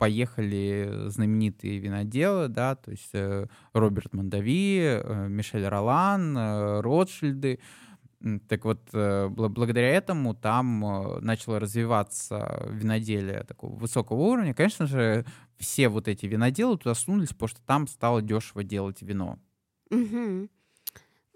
[0.00, 7.60] поехали знаменитые виноделы, да, то есть э, Роберт Мондави, э, Мишель Ролан, э, Ротшильды.
[8.48, 10.80] Так вот, благодаря этому там
[11.22, 14.52] начало развиваться виноделие такого высокого уровня.
[14.52, 15.24] Конечно же,
[15.56, 19.38] все вот эти виноделы туда сунулись, потому что там стало дешево делать вино.
[19.90, 20.50] Угу.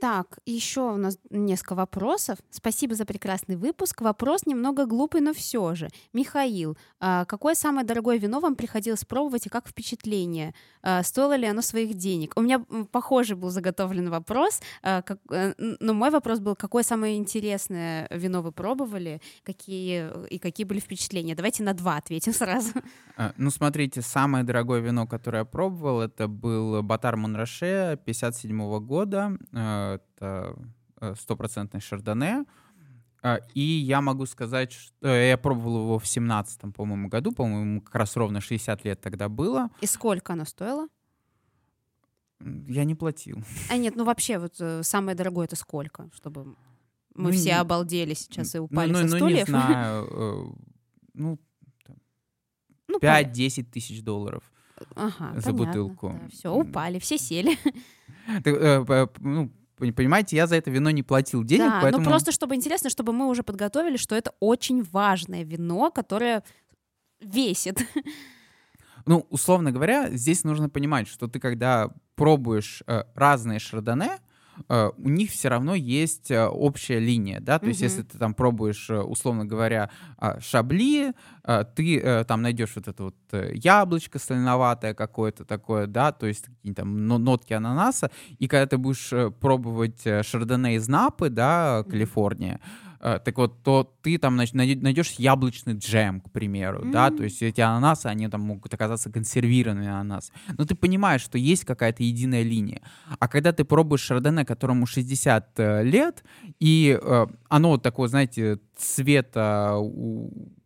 [0.00, 2.38] Так, еще у нас несколько вопросов.
[2.50, 4.00] Спасибо за прекрасный выпуск.
[4.00, 5.88] Вопрос немного глупый, но все же.
[6.12, 10.54] Михаил, а какое самое дорогое вино вам приходилось пробовать и как впечатление?
[10.82, 12.32] А стоило ли оно своих денег?
[12.36, 18.08] У меня похожий был заготовлен вопрос, а, э, но мой вопрос был, какое самое интересное
[18.10, 21.34] вино вы пробовали, какие и какие были впечатления?
[21.34, 22.72] Давайте на два ответим сразу.
[23.36, 29.38] Ну, смотрите, самое дорогое вино, которое я пробовал, это был Батар Монраше 57 года
[29.92, 30.56] это
[31.00, 32.44] э, стопроцентный шардоне.
[33.22, 37.80] А, и я могу сказать, что э, я пробовал его в семнадцатом, по-моему, году, по-моему,
[37.80, 39.70] как раз ровно 60 лет тогда было.
[39.80, 40.88] И сколько оно стоило?
[42.40, 43.42] Я не платил.
[43.70, 46.44] А нет, ну вообще вот э, самое дорогое это сколько, чтобы
[47.14, 49.48] мы ну, все обалдели сейчас и упали ну, со ну, стульев?
[49.48, 50.58] Ну, не знаю,
[51.14, 51.40] ну,
[52.88, 54.42] ну 5-10 тысяч долларов
[54.94, 56.18] ага, за понятно, бутылку.
[56.20, 57.56] Да, все, упали, все сели.
[59.20, 59.50] ну,
[59.92, 62.04] Понимаете, я за это вино не платил денег, да, поэтому...
[62.04, 66.42] ну просто чтобы интересно, чтобы мы уже подготовили, что это очень важное вино, которое
[67.20, 67.80] весит.
[69.06, 74.18] Ну, условно говоря, здесь нужно понимать, что ты, когда пробуешь э, разные шардоне,
[74.68, 78.88] у них все равно есть э, общая линия, да, то есть если ты там пробуешь,
[78.88, 81.12] э, условно говоря, а, шабли,
[81.74, 83.16] ты там найдешь вот это вот
[83.52, 89.12] яблочко соленоватое какое-то такое, да, то есть какие-то там нотки ананаса, и когда ты будешь
[89.40, 96.20] пробовать шардоне из Напы, да, Калифорния, Э, так вот, то ты там найдешь яблочный джем,
[96.20, 96.90] к примеру, mm-hmm.
[96.90, 100.32] да, то есть эти ананасы, они там могут оказаться консервированными ананасы.
[100.56, 102.80] Но ты понимаешь, что есть какая-то единая линия.
[103.18, 106.24] А когда ты пробуешь шардоне, которому 60 э, лет,
[106.60, 109.76] и э, оно такое, знаете, цвета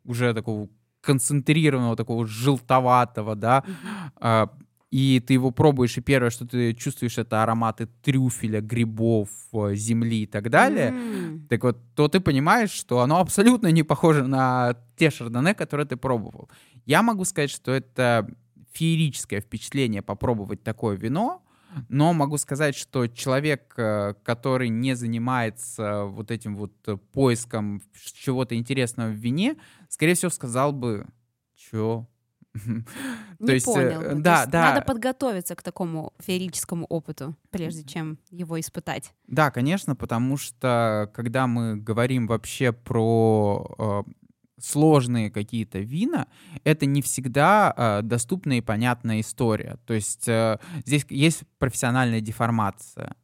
[0.04, 0.68] уже такого
[1.00, 4.48] концентрированного, такого желтоватого, да, mm-hmm
[4.90, 10.22] и ты его пробуешь, и первое, что ты чувствуешь, это ароматы трюфеля, грибов, э, земли
[10.22, 11.48] и так далее, mm.
[11.48, 15.96] так вот, то ты понимаешь, что оно абсолютно не похоже на те шардоне, которые ты
[15.96, 16.48] пробовал.
[16.86, 18.28] Я могу сказать, что это
[18.72, 21.42] феерическое впечатление попробовать такое вино,
[21.90, 26.72] но могу сказать, что человек, э, который не занимается вот этим вот
[27.12, 27.82] поиском
[28.14, 29.56] чего-то интересного в вине,
[29.90, 31.06] скорее всего, сказал бы,
[31.54, 32.08] что
[32.54, 34.20] Не То есть, э, понял.
[34.20, 34.74] Да, есть да.
[34.74, 39.12] Надо подготовиться к такому феерическому опыту, прежде чем его испытать.
[39.26, 44.12] Да, конечно, потому что когда мы говорим вообще про э,
[44.60, 46.26] сложные какие-то вина,
[46.64, 49.78] это не всегда э, доступная и понятная история.
[49.86, 53.14] То есть э, здесь есть профессиональная деформация.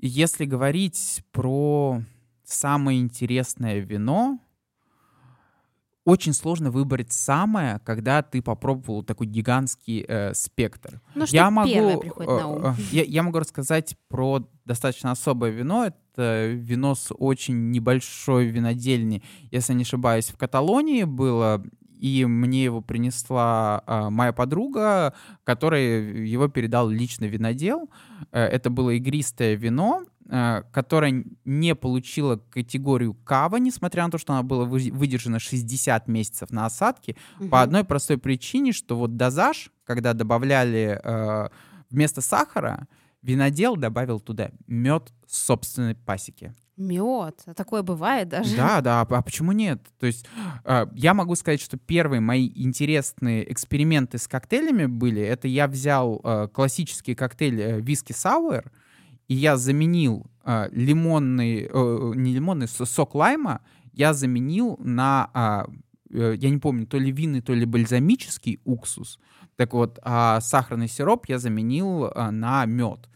[0.00, 2.02] Если говорить про
[2.44, 4.40] самое интересное вино,
[6.04, 11.00] очень сложно выбрать самое, когда ты попробовал такой гигантский э, спектр.
[11.14, 12.66] Ну, что я могу, приходит на ум?
[12.66, 15.86] Э, я, я могу рассказать про достаточно особое вино.
[15.86, 21.62] Это вино с очень небольшой винодельни, если не ошибаюсь, в Каталонии было.
[21.98, 25.12] И мне его принесла э, моя подруга,
[25.44, 27.90] которая его передал лично винодел.
[28.32, 34.32] Э, это было игристое вино, Э, которая не получила категорию кава, несмотря на то, что
[34.32, 37.48] она была выдержана 60 месяцев на осадке, угу.
[37.48, 41.48] по одной простой причине, что вот дозаж, когда добавляли э,
[41.90, 42.86] вместо сахара,
[43.22, 46.54] винодел добавил туда мед собственной пасеки.
[46.76, 48.56] Мед, а такое бывает даже.
[48.56, 49.82] Да, да, а почему нет?
[49.98, 50.24] То есть
[50.64, 56.20] э, я могу сказать, что первые мои интересные эксперименты с коктейлями были, это я взял
[56.24, 58.72] э, классический коктейль э, виски сауэр,
[59.30, 63.60] и я заменил э, лимонный, э, не лимонный, сок лайма,
[63.92, 65.30] я заменил на
[66.10, 69.20] э, э, я не помню, то ли винный, то ли бальзамический уксус.
[69.54, 73.08] Так вот, а сахарный сироп я заменил а, на мед.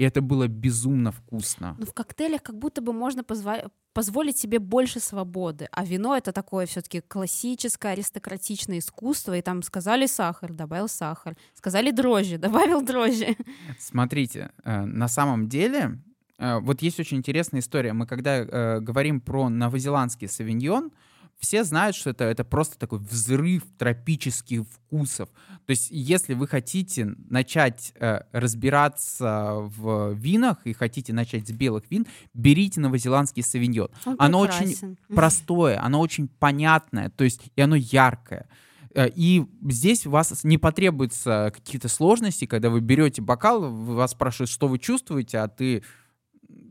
[0.00, 1.76] И это было безумно вкусно.
[1.78, 6.32] Ну, в коктейлях как будто бы можно позва- позволить себе больше свободы, а вино это
[6.32, 13.36] такое все-таки классическое аристократичное искусство, и там сказали сахар, добавил сахар, сказали дрожжи, добавил дрожжи.
[13.78, 15.98] Смотрите, э, на самом деле,
[16.38, 17.92] э, вот есть очень интересная история.
[17.92, 20.92] Мы когда э, говорим про новозеландский савиньон,
[21.40, 25.30] все знают, что это, это просто такой взрыв тропических вкусов.
[25.66, 31.90] То есть, если вы хотите начать э, разбираться в винах и хотите начать с белых
[31.90, 33.88] вин, берите новозеландский савиньон.
[34.04, 34.68] Он оно прекрасен.
[34.92, 38.46] очень простое, оно очень понятное, то есть и оно яркое.
[38.94, 44.50] Э, И здесь у вас не потребуется каких-то сложностей, когда вы берете бокал, вас спрашивают,
[44.50, 45.82] что вы чувствуете, а ты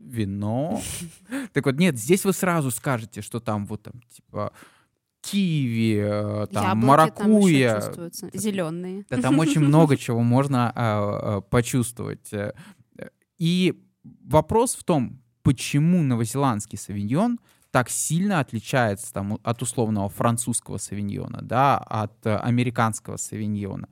[0.04, 0.80] вино.
[1.52, 4.52] Так вот, нет, здесь вы сразу скажете, что там вот там типа
[5.20, 7.80] киви, э, там Яблоки маракуйя.
[7.80, 9.04] чувствуются, зеленые.
[9.10, 12.30] Да там очень много чего можно а, а, почувствовать.
[13.38, 13.82] И
[14.24, 17.38] вопрос в том, почему новозеландский савиньон
[17.70, 23.88] так сильно отличается там, от условного французского савиньона, да, от э, американского савиньона.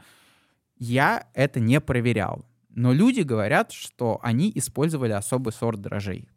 [0.76, 2.44] Я это не проверял.
[2.78, 6.28] Но люди говорят, что они использовали особый сорт дрожжей,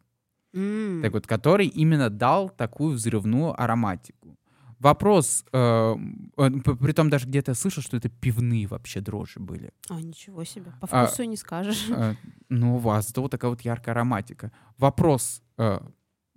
[0.54, 1.00] М.
[1.02, 4.36] так вот, который именно дал такую взрывную ароматику.
[4.80, 5.94] Вопрос, э,
[6.36, 9.70] э, п- притом даже где-то я слышал, что это пивные вообще дрожжи были.
[9.88, 10.72] А, ничего себе.
[10.80, 11.86] По А, вкусу и не скажешь.
[11.90, 12.14] Э,
[12.48, 14.50] Ну, у вас зато вот такая вот яркая ароматика.
[14.78, 15.78] Вопрос, э,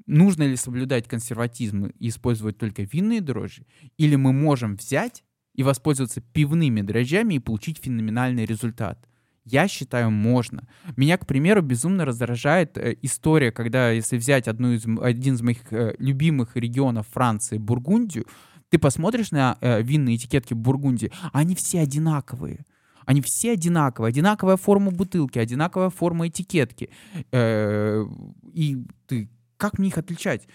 [0.05, 3.65] нужно ли соблюдать консерватизм и использовать только винные дрожжи?
[3.97, 5.23] Или мы можем взять
[5.55, 9.09] и воспользоваться пивными дрожжами и получить феноменальный результат?
[9.45, 10.67] Я считаю, можно.
[10.97, 15.71] Меня, к примеру, безумно раздражает э, история, когда, если взять одну из, один из моих
[15.71, 18.25] э, любимых регионов Франции, Бургундию,
[18.69, 22.65] ты посмотришь на э, винные этикетки Бургундии, они все одинаковые.
[23.05, 24.09] Они все одинаковые.
[24.09, 26.89] Одинаковая форма бутылки, одинаковая форма этикетки.
[27.31, 28.03] Э,
[28.51, 30.47] И ты, как мне их отличать?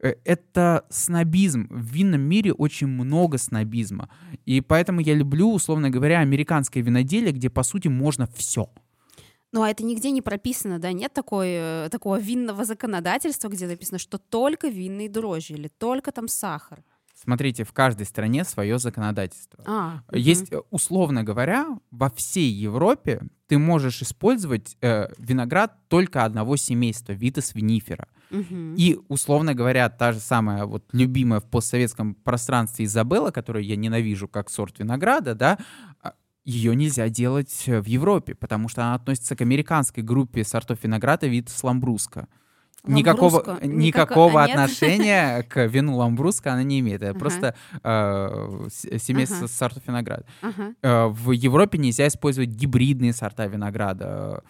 [0.00, 1.68] Э, Это снобизм.
[1.70, 4.08] В винном мире очень много снобизма.
[4.44, 8.70] И поэтому я люблю, условно говоря, американское виноделие, где, по сути, можно все.
[9.52, 10.92] Ну, а это нигде не прописано, да?
[10.92, 16.28] Нет такой, э, такого винного законодательства, где написано, что только винные дрожжи или только там
[16.28, 16.82] сахар.
[17.14, 19.64] Смотрите, в каждой стране свое законодательство.
[19.66, 20.02] А.
[20.12, 27.12] Есть, э, условно говоря, во всей Европе ты можешь использовать э, виноград только одного семейства,
[27.12, 28.08] витас винифера.
[28.30, 34.28] И, условно говоря, та же самая вот любимая в постсоветском пространстве Изабелла, которую я ненавижу
[34.28, 35.58] как сорт винограда, да,
[36.44, 41.26] ее нельзя делать э, в Европе, потому что она относится к американской группе сортов винограда
[41.26, 42.28] вид ламбруска.
[42.84, 43.66] Никакого, Ламбруско?
[43.66, 44.56] никакого Никако- а, нет?
[44.56, 47.02] отношения к вину ламбруска она не имеет.
[47.02, 47.18] Это Ага.
[47.18, 49.48] просто э, с- семейство Ага.
[49.48, 50.24] сортов винограда.
[50.40, 50.74] Ага.
[50.82, 54.44] Э, в Европе нельзя использовать гибридные сорта винограда.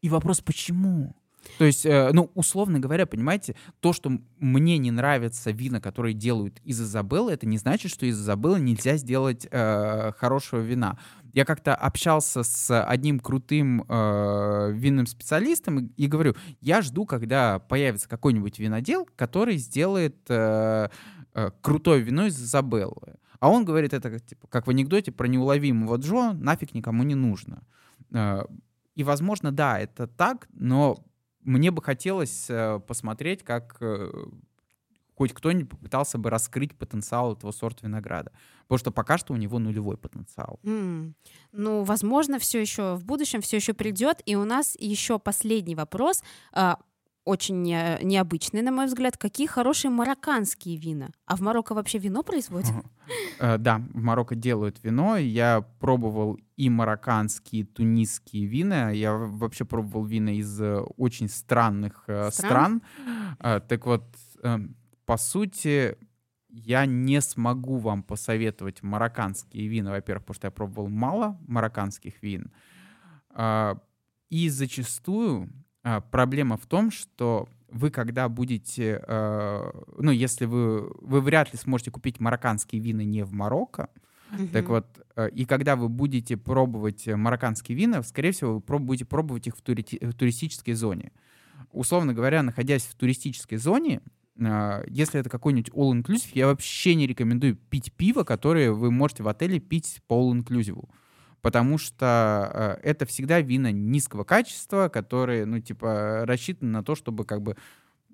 [0.00, 1.14] И вопрос, почему?
[1.58, 6.60] То есть, э, ну, условно говоря, понимаете, то, что мне не нравятся вина, которые делают
[6.64, 10.98] из Изабеллы, это не значит, что из Изабеллы нельзя сделать э, хорошего вина.
[11.32, 17.58] Я как-то общался с одним крутым э, винным специалистом и, и говорю, я жду, когда
[17.58, 20.88] появится какой-нибудь винодел, который сделает э,
[21.34, 23.16] э, крутое вино из Изабеллы.
[23.40, 27.62] А он говорит это типа, как в анекдоте про неуловимого Джо, нафиг никому не нужно.
[28.12, 28.44] Э,
[28.94, 31.02] И, возможно, да, это так, но
[31.42, 34.10] мне бы хотелось э, посмотреть, как э,
[35.14, 38.32] хоть кто-нибудь попытался бы раскрыть потенциал этого сорта винограда.
[38.62, 40.58] Потому что пока что у него нулевой потенциал.
[40.64, 41.14] М.
[41.52, 44.22] Ну, возможно, все еще в будущем все еще придет.
[44.24, 46.22] И у нас еще последний вопрос,
[46.52, 46.78] а,
[47.24, 49.16] очень не- необычный, на мой взгляд.
[49.16, 51.10] Какие хорошие марокканские вина?
[51.26, 52.72] А в Марокко вообще вино производят?
[53.38, 55.16] Э, Да, в Марокко делают вино.
[55.16, 58.90] Я пробовал и марокканские, и тунисские вина.
[58.90, 62.82] Я вообще пробовал вина из э, очень странных э, Стран?
[63.38, 64.04] Так вот,
[64.42, 64.58] э,
[65.06, 65.96] по сути,
[66.48, 72.52] я не смогу вам посоветовать марокканские вина, во-первых, потому что я пробовал мало марокканских вин.
[74.30, 75.50] И зачастую
[75.82, 81.58] а, проблема в том, что вы когда будете, э, ну, если вы, вы вряд ли
[81.58, 83.88] сможете купить марокканские вина не в Марокко,
[84.52, 84.72] так Мгм.
[84.72, 89.04] вот, э, и когда вы будете пробовать э, марокканские вина, скорее всего, вы проб- будете
[89.04, 91.12] пробовать их в, турити- в туристической зоне.
[91.72, 94.00] Условно говоря, находясь в туристической зоне,
[94.38, 99.28] э, если это какой-нибудь all-inclusive, я вообще не рекомендую пить пиво, которое вы можете в
[99.28, 100.88] отеле пить по all-inclusive.
[101.42, 107.24] Потому что э, это всегда вина низкого качества, которые, ну, типа, рассчитаны на то, чтобы
[107.24, 107.56] как бы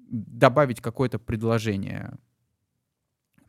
[0.09, 2.15] добавить какое-то предложение.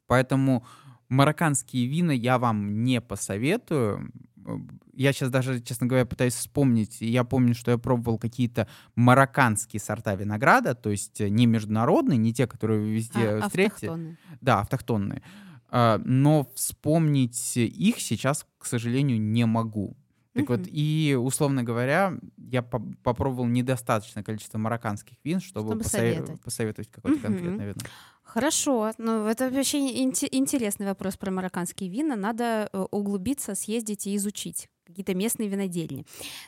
[0.05, 0.65] Поэтому
[1.07, 4.11] марокканские вина я вам не посоветую.
[4.93, 6.97] Я сейчас даже, честно говоря, пытаюсь вспомнить.
[6.99, 12.47] Я помню, что я пробовал какие-то марокканские сорта винограда, то есть не международные, не те,
[12.47, 13.88] которые вы везде а, встретите.
[13.88, 14.17] Автохтонные.
[14.41, 15.23] Да, автохтонные.
[15.72, 19.95] Но вспомнить их сейчас, к сожалению, не могу.
[20.34, 20.70] Так вот, Мгм.
[20.72, 26.41] и, условно говоря, я по- попробовал недостаточное количество марокканских вин, чтобы, Чтобы посове- советовать.
[26.41, 27.28] посоветовать какое-то Мгм.
[27.28, 27.80] конкретное вино.
[28.24, 32.15] Хорошо, ну это вообще инте- интересный вопрос про марокканские вина.
[32.15, 36.05] Надо э, углубиться, съездить и изучить какие-то местные винодельни.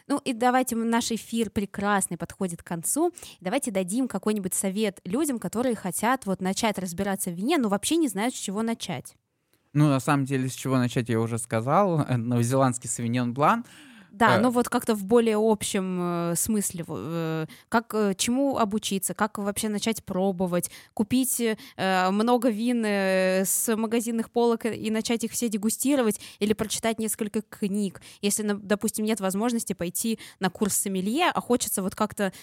[0.07, 3.11] Ну и давайте наш эфир прекрасный подходит к концу.
[3.39, 8.07] Давайте дадим какой-нибудь совет людям, которые хотят вот начать разбираться в вине, но вообще не
[8.07, 9.15] знают, с чего начать.
[9.73, 12.05] Ну, на самом деле, с чего начать, я уже сказал.
[12.05, 13.63] Новозеландский савиньон блан.
[14.12, 14.41] Да, Э.
[14.41, 19.70] ну вот как-то в более общем э, смысле, э, как э, чему обучиться, как вообще
[19.70, 26.20] начать пробовать, купить э, много вин э, с магазинных полок и начать их все дегустировать,
[26.39, 28.01] или прочитать несколько книг.
[28.22, 32.34] Если, допустим, нет возможности пойти на курс сомелье, а хочется вот как-то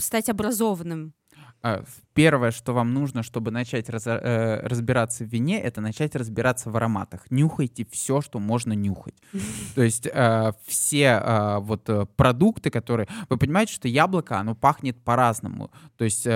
[0.00, 1.14] стать образованным.
[1.62, 1.84] А,
[2.14, 6.76] Первое, что вам нужно, чтобы начать раза- э, разбираться в вине, это начать разбираться в
[6.76, 7.30] ароматах.
[7.30, 9.14] Нюхайте все, что можно нюхать.
[9.76, 13.06] То есть э, все э, вот э, продукты, которые...
[13.28, 15.70] Вы понимаете, что яблоко, оно пахнет по-разному.
[15.96, 16.26] То есть...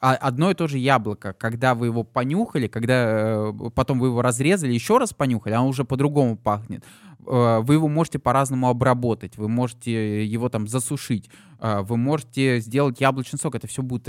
[0.00, 4.22] а- Одно и то же яблоко, когда вы его понюхали, когда э, потом вы его
[4.22, 6.84] разрезали, еще раз понюхали, оно уже по-другому пахнет.
[7.26, 11.28] Э, Вы его можете по-разному обработать, вы можете его там засушить,
[11.60, 14.08] э, вы можете сделать яблочный сок, это все будут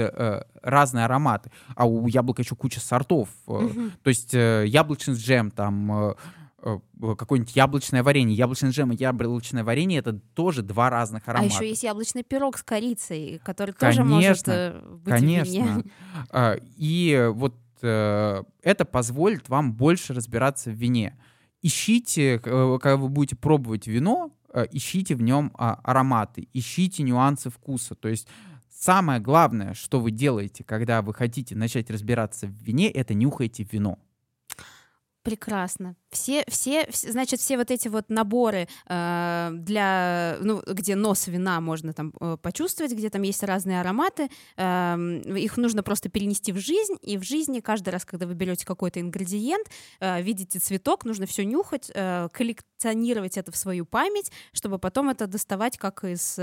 [0.63, 1.51] разные ароматы.
[1.75, 3.27] А у яблока еще куча сортов.
[3.47, 3.91] Мгм.
[4.03, 6.15] то есть яблочный джем, там
[6.61, 8.35] какое-нибудь яблочное варенье.
[8.35, 11.53] Яблочный джем и яблочное варенье это тоже два разных А аромата.
[11.53, 15.13] еще есть яблочный пирог с корицей, который тоже может Конечно, э, быть.
[15.13, 15.83] Конечно.
[16.29, 21.17] А, И вот э, это позволит вам больше разбираться в вине.
[21.61, 27.49] Ищите, э, когда вы будете пробовать вино, э, ищите в нем а, ароматы, ищите нюансы
[27.49, 27.95] вкуса.
[27.95, 28.27] То есть
[28.69, 33.99] самое главное, что вы делаете, когда вы хотите начать разбираться в вине, это нюхайте вино.
[35.23, 35.95] Прекрасно.
[36.09, 41.61] Все, все, вс- значит, все вот эти вот наборы э, для, ну, где нос вина
[41.61, 46.57] можно там э, почувствовать, где там есть разные ароматы, эм, их нужно просто перенести в
[46.57, 49.67] жизнь, и в жизни каждый раз, когда вы берете какой-то ингредиент,
[49.99, 55.27] э, видите цветок, нужно все нюхать, э, коллекционировать это в свою память, чтобы потом это
[55.27, 56.39] доставать как из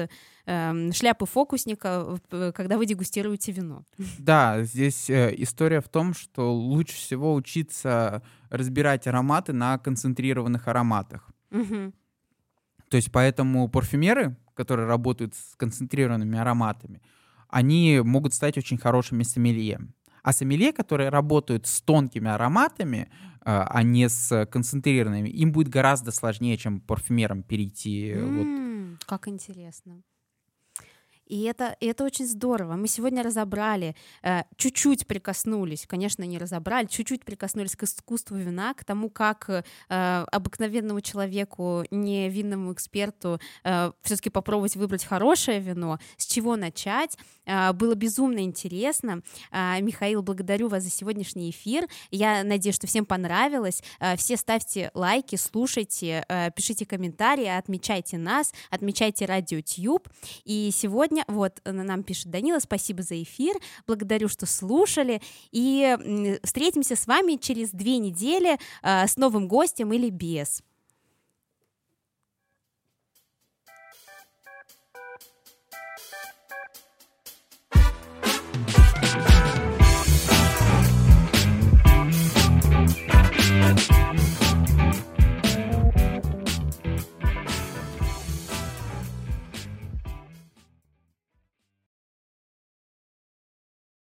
[0.47, 3.83] эм, шляпы фокусника, э, когда вы дегустируете вино.
[4.19, 11.31] Да, здесь э, история в том, что лучше всего учиться разбирать ароматы на концентрированных ароматах.
[11.51, 11.93] Мгм.
[12.89, 17.01] То есть поэтому парфюмеры, которые работают с концентрированными ароматами,
[17.49, 19.81] они могут стать очень хорошими сомелье.
[20.23, 26.11] А сомелье, которые работают с тонкими ароматами, э, а не с концентрированными, им будет гораздо
[26.11, 28.11] сложнее, чем парфюмерам перейти.
[28.11, 28.99] э, вот.
[29.07, 30.03] Как интересно.
[31.29, 32.75] И это, и это очень здорово.
[32.75, 38.85] Мы сегодня разобрали, э, чуть-чуть прикоснулись, конечно, не разобрали, чуть-чуть прикоснулись к искусству вина, к
[38.85, 39.63] тому, как э,
[40.33, 43.41] обыкновенному человеку, не винному эксперту,
[44.03, 47.17] все-таки попробовать выбрать хорошее вино, с чего начать.
[47.45, 49.23] Э, было безумно интересно.
[49.53, 51.87] Э, Михаил, благодарю вас за сегодняшний эфир.
[52.11, 53.83] Я надеюсь, что всем понравилось.
[54.01, 60.09] Э, Все ставьте лайки, слушайте, э, пишите комментарии, отмечайте нас, отмечайте Радио Тьюб.
[60.45, 63.57] И сегодня, вот э, нам пишет Данила, спасибо за эфир,
[63.87, 65.21] благодарю, что слушали.
[65.51, 70.63] И встретимся с вами через две недели э, с новым гостем или без.